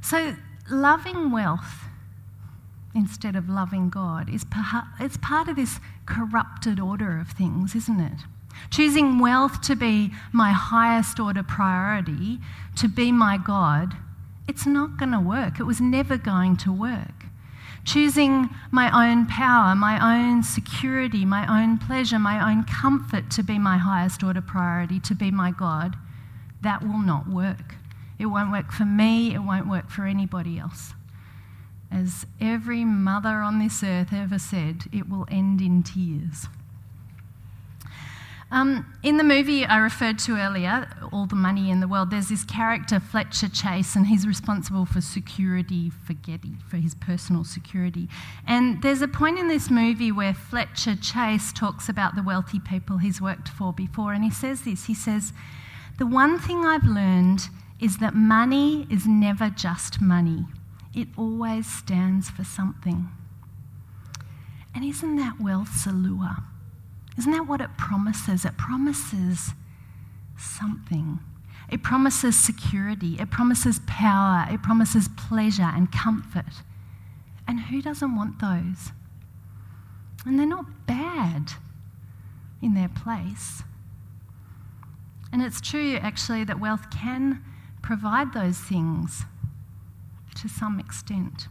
So, 0.00 0.34
loving 0.70 1.30
wealth 1.30 1.84
instead 2.94 3.36
of 3.36 3.48
loving 3.48 3.88
God 3.90 4.28
is 4.28 4.44
it's 4.98 5.16
part 5.18 5.48
of 5.48 5.56
this 5.56 5.78
corrupted 6.06 6.80
order 6.80 7.18
of 7.18 7.28
things, 7.28 7.74
isn't 7.74 8.00
it? 8.00 8.20
Choosing 8.70 9.18
wealth 9.18 9.60
to 9.62 9.76
be 9.76 10.12
my 10.32 10.52
highest 10.52 11.18
order 11.20 11.42
priority, 11.42 12.38
to 12.76 12.88
be 12.88 13.12
my 13.12 13.38
God, 13.38 13.94
it's 14.48 14.66
not 14.66 14.96
going 14.98 15.12
to 15.12 15.20
work. 15.20 15.60
It 15.60 15.64
was 15.64 15.80
never 15.80 16.16
going 16.16 16.56
to 16.58 16.72
work. 16.72 17.26
Choosing 17.84 18.48
my 18.70 18.90
own 18.92 19.26
power, 19.26 19.74
my 19.74 19.98
own 20.16 20.42
security, 20.42 21.24
my 21.24 21.62
own 21.62 21.78
pleasure, 21.78 22.18
my 22.18 22.50
own 22.50 22.64
comfort 22.64 23.30
to 23.30 23.42
be 23.42 23.58
my 23.58 23.76
highest 23.76 24.22
order 24.22 24.40
priority, 24.40 25.00
to 25.00 25.14
be 25.14 25.30
my 25.30 25.50
God, 25.50 25.96
that 26.62 26.82
will 26.82 27.00
not 27.00 27.28
work. 27.28 27.74
It 28.18 28.26
won't 28.26 28.52
work 28.52 28.70
for 28.70 28.84
me, 28.84 29.34
it 29.34 29.40
won't 29.40 29.68
work 29.68 29.90
for 29.90 30.04
anybody 30.04 30.58
else. 30.58 30.94
As 31.90 32.24
every 32.40 32.84
mother 32.84 33.40
on 33.40 33.58
this 33.58 33.82
earth 33.82 34.12
ever 34.12 34.38
said, 34.38 34.84
it 34.92 35.08
will 35.08 35.26
end 35.30 35.60
in 35.60 35.82
tears. 35.82 36.46
Um, 38.52 38.84
in 39.02 39.16
the 39.16 39.24
movie 39.24 39.64
I 39.64 39.78
referred 39.78 40.18
to 40.20 40.36
earlier, 40.36 40.86
All 41.10 41.24
the 41.24 41.34
Money 41.34 41.70
in 41.70 41.80
the 41.80 41.88
World, 41.88 42.10
there's 42.10 42.28
this 42.28 42.44
character, 42.44 43.00
Fletcher 43.00 43.48
Chase, 43.48 43.96
and 43.96 44.06
he's 44.06 44.26
responsible 44.26 44.84
for 44.84 45.00
security 45.00 45.88
for 45.88 46.12
Getty, 46.12 46.56
for 46.68 46.76
his 46.76 46.94
personal 46.94 47.44
security. 47.44 48.10
And 48.46 48.82
there's 48.82 49.00
a 49.00 49.08
point 49.08 49.38
in 49.38 49.48
this 49.48 49.70
movie 49.70 50.12
where 50.12 50.34
Fletcher 50.34 50.96
Chase 50.96 51.50
talks 51.54 51.88
about 51.88 52.14
the 52.14 52.22
wealthy 52.22 52.60
people 52.60 52.98
he's 52.98 53.22
worked 53.22 53.48
for 53.48 53.72
before, 53.72 54.12
and 54.12 54.22
he 54.22 54.30
says 54.30 54.62
this 54.62 54.84
He 54.84 54.94
says, 54.94 55.32
The 55.98 56.06
one 56.06 56.38
thing 56.38 56.66
I've 56.66 56.84
learned 56.84 57.48
is 57.80 57.96
that 57.98 58.14
money 58.14 58.86
is 58.90 59.06
never 59.06 59.48
just 59.48 60.02
money, 60.02 60.44
it 60.94 61.08
always 61.16 61.66
stands 61.66 62.28
for 62.28 62.44
something. 62.44 63.08
And 64.74 64.84
isn't 64.84 65.16
that 65.16 65.40
wealth's 65.40 65.86
allure? 65.86 66.36
Isn't 67.18 67.32
that 67.32 67.46
what 67.46 67.60
it 67.60 67.76
promises? 67.76 68.44
It 68.44 68.56
promises 68.56 69.52
something. 70.36 71.20
It 71.70 71.82
promises 71.82 72.36
security, 72.36 73.16
it 73.18 73.30
promises 73.30 73.80
power, 73.86 74.46
it 74.50 74.62
promises 74.62 75.08
pleasure 75.16 75.62
and 75.62 75.90
comfort. 75.90 76.62
And 77.48 77.60
who 77.60 77.80
doesn't 77.80 78.14
want 78.14 78.40
those? 78.40 78.92
And 80.26 80.38
they're 80.38 80.46
not 80.46 80.86
bad 80.86 81.52
in 82.60 82.74
their 82.74 82.88
place. 82.88 83.62
And 85.32 85.42
it's 85.42 85.60
true, 85.60 85.96
actually, 85.96 86.44
that 86.44 86.60
wealth 86.60 86.90
can 86.90 87.42
provide 87.80 88.34
those 88.34 88.58
things 88.58 89.24
to 90.36 90.48
some 90.48 90.78
extent. 90.78 91.48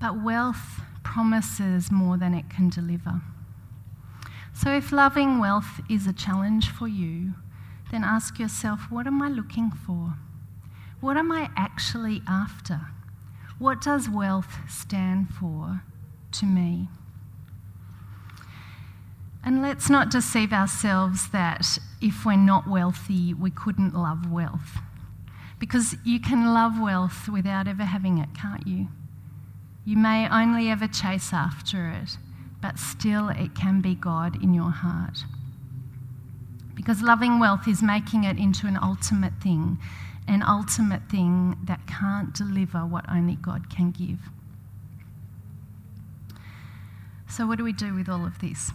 But 0.00 0.22
wealth 0.22 0.80
promises 1.14 1.92
more 1.92 2.16
than 2.16 2.34
it 2.34 2.50
can 2.50 2.68
deliver. 2.68 3.20
So, 4.52 4.74
if 4.74 4.90
loving 4.90 5.38
wealth 5.38 5.80
is 5.88 6.08
a 6.08 6.12
challenge 6.12 6.68
for 6.68 6.88
you, 6.88 7.34
then 7.92 8.02
ask 8.02 8.40
yourself 8.40 8.90
what 8.90 9.06
am 9.06 9.22
I 9.22 9.28
looking 9.28 9.70
for? 9.70 10.14
What 11.00 11.16
am 11.16 11.30
I 11.30 11.50
actually 11.56 12.20
after? 12.26 12.80
What 13.60 13.80
does 13.80 14.08
wealth 14.10 14.58
stand 14.68 15.28
for 15.28 15.82
to 16.32 16.46
me? 16.46 16.88
And 19.44 19.62
let's 19.62 19.88
not 19.88 20.10
deceive 20.10 20.52
ourselves 20.52 21.28
that 21.28 21.78
if 22.00 22.26
we're 22.26 22.36
not 22.36 22.66
wealthy, 22.66 23.32
we 23.32 23.52
couldn't 23.52 23.94
love 23.94 24.32
wealth. 24.32 24.78
Because 25.60 25.94
you 26.04 26.18
can 26.18 26.52
love 26.52 26.80
wealth 26.80 27.28
without 27.28 27.68
ever 27.68 27.84
having 27.84 28.18
it, 28.18 28.30
can't 28.34 28.66
you? 28.66 28.88
You 29.84 29.98
may 29.98 30.28
only 30.30 30.70
ever 30.70 30.86
chase 30.86 31.32
after 31.32 31.90
it, 31.90 32.16
but 32.62 32.78
still 32.78 33.28
it 33.28 33.54
can 33.54 33.82
be 33.82 33.94
God 33.94 34.42
in 34.42 34.54
your 34.54 34.70
heart. 34.70 35.24
Because 36.74 37.02
loving 37.02 37.38
wealth 37.38 37.68
is 37.68 37.82
making 37.82 38.24
it 38.24 38.38
into 38.38 38.66
an 38.66 38.78
ultimate 38.82 39.34
thing, 39.42 39.78
an 40.26 40.42
ultimate 40.42 41.02
thing 41.10 41.58
that 41.64 41.86
can't 41.86 42.32
deliver 42.32 42.78
what 42.78 43.04
only 43.10 43.36
God 43.36 43.68
can 43.68 43.90
give. 43.90 44.18
So, 47.28 47.46
what 47.46 47.58
do 47.58 47.64
we 47.64 47.72
do 47.72 47.94
with 47.94 48.08
all 48.08 48.24
of 48.24 48.38
this? 48.38 48.70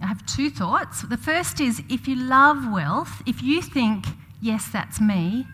I 0.00 0.06
have 0.06 0.24
two 0.26 0.50
thoughts. 0.50 1.02
The 1.02 1.16
first 1.16 1.60
is 1.60 1.82
if 1.88 2.06
you 2.06 2.14
love 2.14 2.70
wealth, 2.70 3.22
if 3.26 3.42
you 3.42 3.62
think, 3.62 4.06
yes, 4.40 4.68
that's 4.68 5.00
me, 5.00 5.46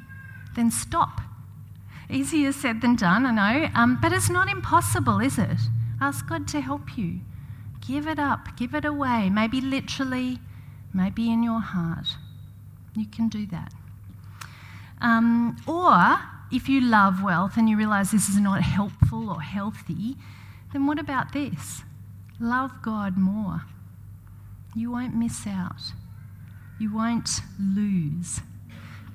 then 0.54 0.70
stop 0.70 1.20
Easier 2.10 2.52
said 2.52 2.80
than 2.80 2.96
done, 2.96 3.26
I 3.26 3.30
know, 3.32 3.68
um, 3.74 3.98
but 4.00 4.12
it's 4.12 4.30
not 4.30 4.48
impossible, 4.48 5.20
is 5.20 5.38
it? 5.38 5.58
Ask 6.00 6.26
God 6.28 6.48
to 6.48 6.60
help 6.60 6.96
you. 6.96 7.20
Give 7.86 8.06
it 8.06 8.18
up, 8.18 8.56
give 8.56 8.74
it 8.74 8.84
away, 8.84 9.28
maybe 9.30 9.60
literally, 9.60 10.38
maybe 10.94 11.30
in 11.30 11.42
your 11.42 11.60
heart. 11.60 12.16
You 12.96 13.06
can 13.06 13.28
do 13.28 13.46
that. 13.46 13.72
Um, 15.00 15.56
or 15.66 16.18
if 16.50 16.68
you 16.68 16.80
love 16.80 17.22
wealth 17.22 17.56
and 17.56 17.68
you 17.68 17.76
realize 17.76 18.10
this 18.10 18.28
is 18.28 18.40
not 18.40 18.62
helpful 18.62 19.30
or 19.30 19.42
healthy, 19.42 20.16
then 20.72 20.86
what 20.86 20.98
about 20.98 21.32
this? 21.32 21.82
Love 22.40 22.82
God 22.82 23.16
more. 23.16 23.62
You 24.74 24.90
won't 24.90 25.14
miss 25.14 25.46
out. 25.46 25.92
You 26.78 26.94
won't 26.94 27.40
lose. 27.60 28.40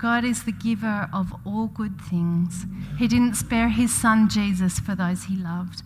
God 0.04 0.26
is 0.26 0.44
the 0.44 0.52
giver 0.52 1.08
of 1.14 1.34
all 1.46 1.68
good 1.68 2.02
things. 2.02 2.66
He 3.00 3.08
didn't 3.08 3.38
spare 3.38 3.70
his 3.70 3.94
son 3.94 4.28
Jesus 4.28 4.78
for 4.78 4.96
those 4.96 5.24
he 5.24 5.38
loved. 5.38 5.82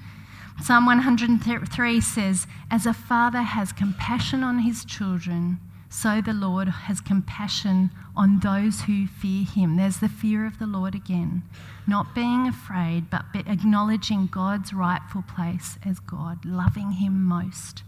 Psalm 0.60 0.88
103 0.88 2.02
says, 2.02 2.48
As 2.72 2.88
a 2.88 2.94
father 2.94 3.44
has 3.44 3.72
compassion 3.72 4.44
on 4.44 4.58
his 4.58 4.84
children, 4.84 5.60
so 5.88 6.20
the 6.20 6.34
Lord 6.34 6.68
has 6.68 7.00
compassion 7.00 7.92
on 8.16 8.40
those 8.40 8.82
who 8.82 9.06
fear 9.06 9.46
him. 9.46 9.78
There's 9.78 10.00
the 10.00 10.10
fear 10.10 10.48
of 10.48 10.58
the 10.58 10.66
Lord 10.66 10.96
again. 10.96 11.44
Not 11.86 12.16
being 12.16 12.48
afraid, 12.48 13.12
but 13.12 13.26
acknowledging 13.36 14.26
God's 14.26 14.74
rightful 14.74 15.26
place 15.28 15.78
as 15.86 16.00
God, 16.00 16.44
loving 16.44 16.94
him 16.94 17.24
most. 17.24 17.84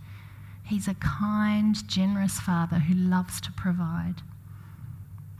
He's 0.63 0.87
a 0.87 0.93
kind, 0.93 1.75
generous 1.87 2.39
father 2.39 2.77
who 2.77 2.93
loves 2.93 3.41
to 3.41 3.51
provide 3.51 4.21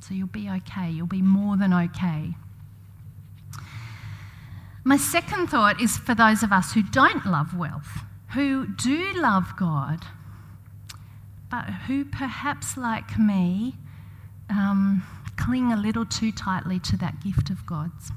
so 0.10 0.16
you'll 0.16 0.28
be 0.28 0.50
okay. 0.50 0.90
You'll 0.90 1.06
be 1.06 1.22
more 1.22 1.56
than 1.56 1.72
okay. 1.72 2.34
My 4.84 4.98
second 4.98 5.48
thought 5.48 5.80
is 5.80 5.98
for 5.98 6.16
those 6.16 6.42
of 6.42 6.52
us 6.52 6.74
who 6.74 6.82
don't 6.82 7.28
love 7.28 7.56
wealth, 7.56 8.00
who 8.34 8.68
do 8.68 9.14
love 9.14 9.54
God, 9.56 10.00
but 11.52 11.66
who 11.86 12.06
perhaps, 12.06 12.76
like 12.76 13.20
me, 13.20 13.76
um, 14.50 15.04
cling 15.38 15.72
a 15.72 15.78
little 15.78 16.06
too 16.06 16.32
tightly 16.32 16.80
to 16.80 16.98
that 16.98 17.24
gift 17.24 17.52
of 17.52 17.68
God's. 17.68 18.12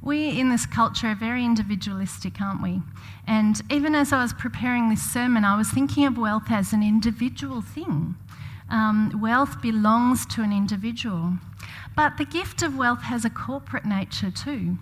We 0.00 0.40
in 0.40 0.48
this 0.48 0.64
culture 0.64 1.08
are 1.08 1.14
very 1.14 1.44
individualistic, 1.44 2.40
aren't 2.40 2.62
we? 2.62 2.80
And 3.26 3.60
even 3.70 3.94
as 3.94 4.10
I 4.10 4.22
was 4.22 4.32
preparing 4.32 4.88
this 4.88 5.02
sermon, 5.02 5.44
I 5.44 5.56
was 5.56 5.68
thinking 5.68 6.06
of 6.06 6.16
wealth 6.16 6.50
as 6.50 6.72
an 6.72 6.82
individual 6.82 7.60
thing 7.60 8.14
um, 8.74 9.16
wealth 9.22 9.62
belongs 9.62 10.26
to 10.26 10.42
an 10.42 10.52
individual. 10.52 11.34
But 11.96 12.18
the 12.18 12.24
gift 12.24 12.60
of 12.62 12.76
wealth 12.76 13.02
has 13.02 13.24
a 13.24 13.30
corporate 13.30 13.84
nature 13.84 14.32
too. 14.32 14.78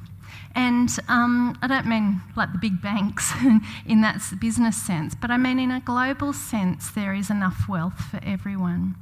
And 0.54 0.88
um, 1.08 1.58
I 1.60 1.66
don't 1.66 1.86
mean 1.86 2.22
like 2.34 2.52
the 2.52 2.58
big 2.58 2.80
banks 2.80 3.32
in 3.86 4.00
that 4.00 4.22
business 4.40 4.80
sense, 4.80 5.14
but 5.14 5.30
I 5.30 5.36
mean 5.36 5.58
in 5.58 5.70
a 5.70 5.80
global 5.80 6.32
sense, 6.32 6.90
there 6.90 7.12
is 7.12 7.28
enough 7.30 7.68
wealth 7.68 8.00
for 8.10 8.18
everyone. 8.24 8.94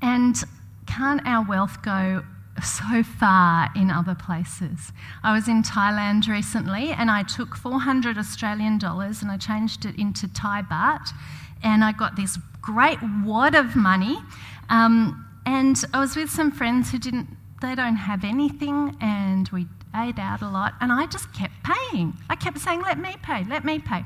And 0.00 0.36
can't 0.86 1.20
our 1.26 1.44
wealth 1.44 1.82
go 1.82 2.22
so 2.62 3.02
far 3.02 3.68
in 3.74 3.90
other 3.90 4.14
places? 4.14 4.92
I 5.24 5.32
was 5.32 5.48
in 5.48 5.64
Thailand 5.64 6.28
recently 6.28 6.92
and 6.92 7.10
I 7.10 7.24
took 7.24 7.56
400 7.56 8.16
Australian 8.16 8.78
dollars 8.78 9.22
and 9.22 9.30
I 9.30 9.38
changed 9.38 9.84
it 9.84 9.96
into 9.98 10.28
Thai 10.28 10.62
baht 10.62 11.10
and 11.64 11.82
I 11.82 11.92
got 11.92 12.14
this 12.14 12.38
great 12.62 12.98
wad 13.24 13.54
of 13.54 13.74
money. 13.74 14.16
Um, 14.70 15.26
and 15.46 15.82
I 15.92 16.00
was 16.00 16.16
with 16.16 16.30
some 16.30 16.52
friends 16.52 16.90
who 16.90 16.98
didn't, 16.98 17.28
they 17.60 17.74
don't 17.74 17.96
have 17.96 18.24
anything, 18.24 18.96
and 19.00 19.48
we 19.48 19.66
ate 19.96 20.18
out 20.18 20.42
a 20.42 20.48
lot, 20.48 20.74
and 20.80 20.92
I 20.92 21.06
just 21.06 21.32
kept 21.34 21.54
paying. 21.64 22.14
I 22.30 22.36
kept 22.36 22.58
saying, 22.58 22.82
let 22.82 22.98
me 22.98 23.16
pay, 23.22 23.44
let 23.44 23.64
me 23.64 23.78
pay. 23.78 24.04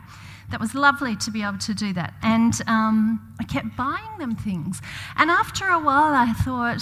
That 0.51 0.61
was 0.61 0.75
lovely 0.75 1.15
to 1.17 1.31
be 1.31 1.43
able 1.43 1.59
to 1.59 1.75
do 1.75 1.93
that. 1.93 2.15
And 2.23 2.55
um, 2.67 3.35
I 3.39 3.45
kept 3.45 3.77
buying 3.77 4.19
them 4.19 4.35
things. 4.35 4.81
And 5.17 5.31
after 5.31 5.67
a 5.67 5.79
while, 5.79 6.15
I 6.15 6.33
thought, 6.33 6.81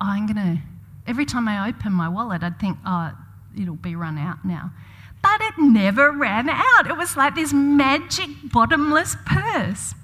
oh, 0.00 0.06
I'm 0.06 0.26
going 0.26 0.36
to 0.36 0.62
every 1.06 1.24
time 1.24 1.48
I 1.48 1.68
open 1.68 1.92
my 1.92 2.08
wallet, 2.08 2.42
I'd 2.42 2.58
think, 2.58 2.78
oh, 2.84 3.12
it'll 3.58 3.76
be 3.76 3.94
run 3.94 4.18
out 4.18 4.44
now. 4.44 4.72
But 5.26 5.40
it 5.48 5.58
never 5.58 6.12
ran 6.12 6.48
out. 6.48 6.86
It 6.86 6.96
was 6.96 7.16
like 7.16 7.34
this 7.34 7.52
magic 7.52 8.30
bottomless 8.44 9.16
purse. 9.26 9.94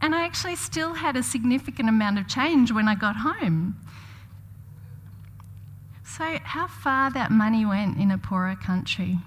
And 0.00 0.14
I 0.14 0.24
actually 0.24 0.54
still 0.54 0.94
had 0.94 1.16
a 1.16 1.22
significant 1.22 1.88
amount 1.88 2.18
of 2.20 2.28
change 2.28 2.70
when 2.70 2.86
I 2.86 2.94
got 2.94 3.16
home. 3.16 3.76
So, 6.04 6.38
how 6.44 6.68
far 6.68 7.10
that 7.10 7.32
money 7.32 7.66
went 7.66 7.98
in 7.98 8.12
a 8.12 8.18
poorer 8.18 8.54
country. 8.54 9.18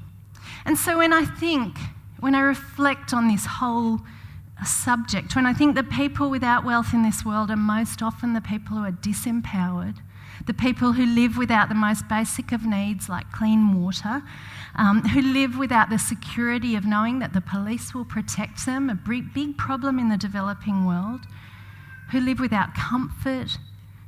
And 0.63 0.77
so, 0.77 0.99
when 0.99 1.11
I 1.11 1.25
think, 1.25 1.77
when 2.21 2.33
I 2.33 2.39
reflect 2.39 3.13
on 3.13 3.27
this 3.27 3.45
whole 3.45 3.99
subject, 4.65 5.35
when 5.35 5.45
I 5.45 5.53
think 5.53 5.75
the 5.75 5.83
people 5.83 6.29
without 6.29 6.63
wealth 6.63 6.93
in 6.93 7.03
this 7.03 7.25
world 7.25 7.51
are 7.51 7.57
most 7.57 8.01
often 8.01 8.33
the 8.33 8.41
people 8.41 8.77
who 8.77 8.85
are 8.85 8.91
disempowered, 8.91 9.97
the 10.45 10.53
people 10.53 10.93
who 10.93 11.05
live 11.05 11.37
without 11.37 11.69
the 11.69 11.75
most 11.75 12.07
basic 12.07 12.51
of 12.51 12.65
needs 12.65 13.09
like 13.09 13.31
clean 13.31 13.81
water, 13.81 14.21
um, 14.75 15.01
who 15.03 15.21
live 15.21 15.57
without 15.57 15.89
the 15.89 15.99
security 15.99 16.75
of 16.75 16.85
knowing 16.85 17.19
that 17.19 17.33
the 17.33 17.41
police 17.41 17.93
will 17.93 18.05
protect 18.05 18.65
them, 18.65 18.89
a 18.89 18.95
big 18.95 19.57
problem 19.57 19.99
in 19.99 20.09
the 20.09 20.17
developing 20.17 20.85
world, 20.85 21.21
who 22.11 22.19
live 22.19 22.39
without 22.39 22.75
comfort, 22.75 23.57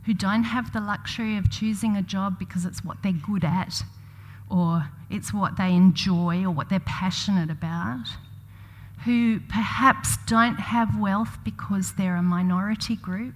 who 0.06 0.14
don't 0.14 0.44
have 0.44 0.74
the 0.74 0.80
luxury 0.80 1.38
of 1.38 1.52
choosing 1.52 1.98
a 1.98 2.02
job 2.02 2.38
because 2.40 2.66
it's 2.66 2.84
what 2.84 3.02
they're 3.04 3.12
good 3.12 3.44
at 3.44 3.84
or 4.50 4.90
it's 5.10 5.34
what 5.34 5.58
they 5.58 5.74
enjoy 5.74 6.44
or 6.44 6.52
what 6.52 6.70
they're 6.70 6.80
passionate 6.80 7.50
about, 7.50 8.06
who 9.06 9.40
perhaps 9.50 10.18
don't 10.26 10.60
have 10.60 11.00
wealth 11.00 11.38
because 11.44 11.94
they're 11.94 12.16
a 12.16 12.22
minority 12.22 12.96
group, 12.96 13.36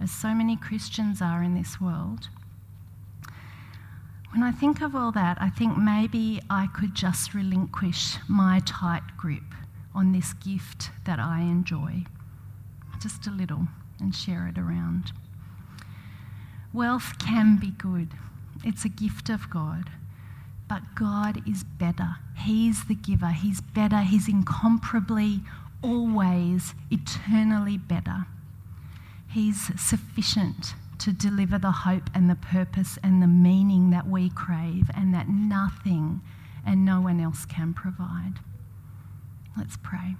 as 0.00 0.10
so 0.10 0.34
many 0.34 0.56
Christians 0.56 1.20
are 1.20 1.42
in 1.42 1.54
this 1.54 1.80
world. 1.80 2.28
When 4.32 4.42
I 4.42 4.52
think 4.52 4.80
of 4.80 4.94
all 4.94 5.12
that, 5.12 5.38
I 5.40 5.50
think 5.50 5.76
maybe 5.76 6.40
I 6.48 6.68
could 6.68 6.94
just 6.94 7.34
relinquish 7.34 8.16
my 8.28 8.60
tight 8.64 9.02
grip 9.16 9.42
on 9.94 10.12
this 10.12 10.32
gift 10.34 10.90
that 11.04 11.18
I 11.18 11.40
enjoy, 11.40 12.04
just 13.02 13.26
a 13.26 13.30
little, 13.30 13.66
and 13.98 14.14
share 14.14 14.46
it 14.46 14.56
around. 14.56 15.12
Wealth 16.72 17.18
can 17.18 17.56
be 17.56 17.70
good, 17.70 18.14
it's 18.64 18.84
a 18.84 18.88
gift 18.88 19.28
of 19.28 19.50
God. 19.50 19.90
But 20.68 20.94
God 20.94 21.42
is 21.48 21.64
better. 21.64 22.18
He's 22.36 22.84
the 22.84 22.94
giver. 22.94 23.30
He's 23.30 23.60
better. 23.60 24.02
He's 24.02 24.28
incomparably, 24.28 25.40
always, 25.82 26.74
eternally 26.92 27.76
better. 27.76 28.26
He's 29.30 29.70
sufficient 29.80 30.74
to 30.98 31.12
deliver 31.12 31.58
the 31.58 31.70
hope 31.70 32.10
and 32.14 32.28
the 32.28 32.34
purpose 32.34 32.98
and 33.02 33.22
the 33.22 33.26
meaning 33.26 33.90
that 33.90 34.06
we 34.06 34.28
crave 34.28 34.90
and 34.94 35.14
that 35.14 35.28
nothing 35.28 36.20
and 36.66 36.84
no 36.84 37.00
one 37.00 37.20
else 37.20 37.46
can 37.46 37.72
provide. 37.72 38.34
Let's 39.56 39.76
pray. 39.82 40.16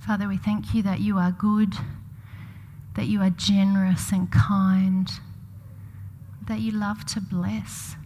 Father, 0.00 0.26
we 0.28 0.36
thank 0.36 0.74
you 0.74 0.82
that 0.82 1.00
you 1.00 1.18
are 1.18 1.30
good, 1.30 1.74
that 2.94 3.06
you 3.06 3.20
are 3.20 3.30
generous 3.30 4.12
and 4.12 4.30
kind, 4.30 5.10
that 6.48 6.60
you 6.60 6.72
love 6.72 7.06
to 7.06 7.20
bless. 7.20 7.96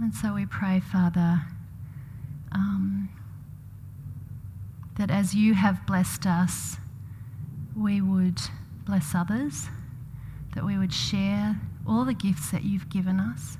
And 0.00 0.14
so 0.14 0.34
we 0.34 0.46
pray, 0.46 0.80
Father. 0.80 1.42
Um, 2.52 3.08
that 4.96 5.10
as 5.10 5.34
you 5.34 5.54
have 5.54 5.86
blessed 5.86 6.26
us, 6.26 6.76
we 7.76 8.00
would 8.00 8.40
bless 8.84 9.14
others, 9.14 9.68
that 10.54 10.64
we 10.64 10.76
would 10.76 10.92
share 10.92 11.60
all 11.86 12.04
the 12.04 12.14
gifts 12.14 12.50
that 12.50 12.64
you've 12.64 12.88
given 12.90 13.18
us. 13.18 13.56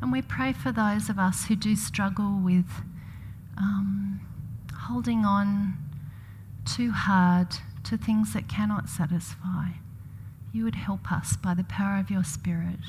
And 0.00 0.12
we 0.12 0.22
pray 0.22 0.52
for 0.52 0.72
those 0.72 1.08
of 1.08 1.18
us 1.18 1.46
who 1.46 1.56
do 1.56 1.76
struggle 1.76 2.40
with 2.42 2.70
um, 3.56 4.20
holding 4.72 5.24
on 5.24 5.74
too 6.64 6.92
hard 6.92 7.48
to 7.84 7.96
things 7.96 8.32
that 8.32 8.48
cannot 8.48 8.88
satisfy. 8.88 9.70
You 10.52 10.64
would 10.64 10.76
help 10.76 11.12
us 11.12 11.36
by 11.36 11.54
the 11.54 11.64
power 11.64 11.98
of 11.98 12.10
your 12.10 12.24
Spirit 12.24 12.80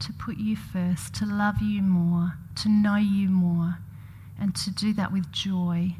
to 0.00 0.12
put 0.12 0.38
you 0.38 0.56
first, 0.56 1.14
to 1.14 1.26
love 1.26 1.60
you 1.62 1.82
more, 1.82 2.34
to 2.56 2.68
know 2.68 2.96
you 2.96 3.28
more, 3.28 3.78
and 4.38 4.54
to 4.56 4.70
do 4.70 4.92
that 4.94 5.12
with 5.12 5.30
joy 5.30 5.96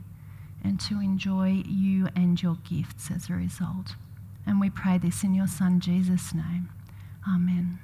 and 0.62 0.80
to 0.80 1.00
enjoy 1.00 1.62
you 1.66 2.08
and 2.14 2.42
your 2.42 2.56
gifts 2.68 3.10
as 3.10 3.28
a 3.28 3.34
result. 3.34 3.94
And 4.46 4.60
we 4.60 4.70
pray 4.70 4.98
this 4.98 5.22
in 5.22 5.34
your 5.34 5.46
Son 5.46 5.80
Jesus' 5.80 6.34
name. 6.34 6.68
Amen. 7.28 7.78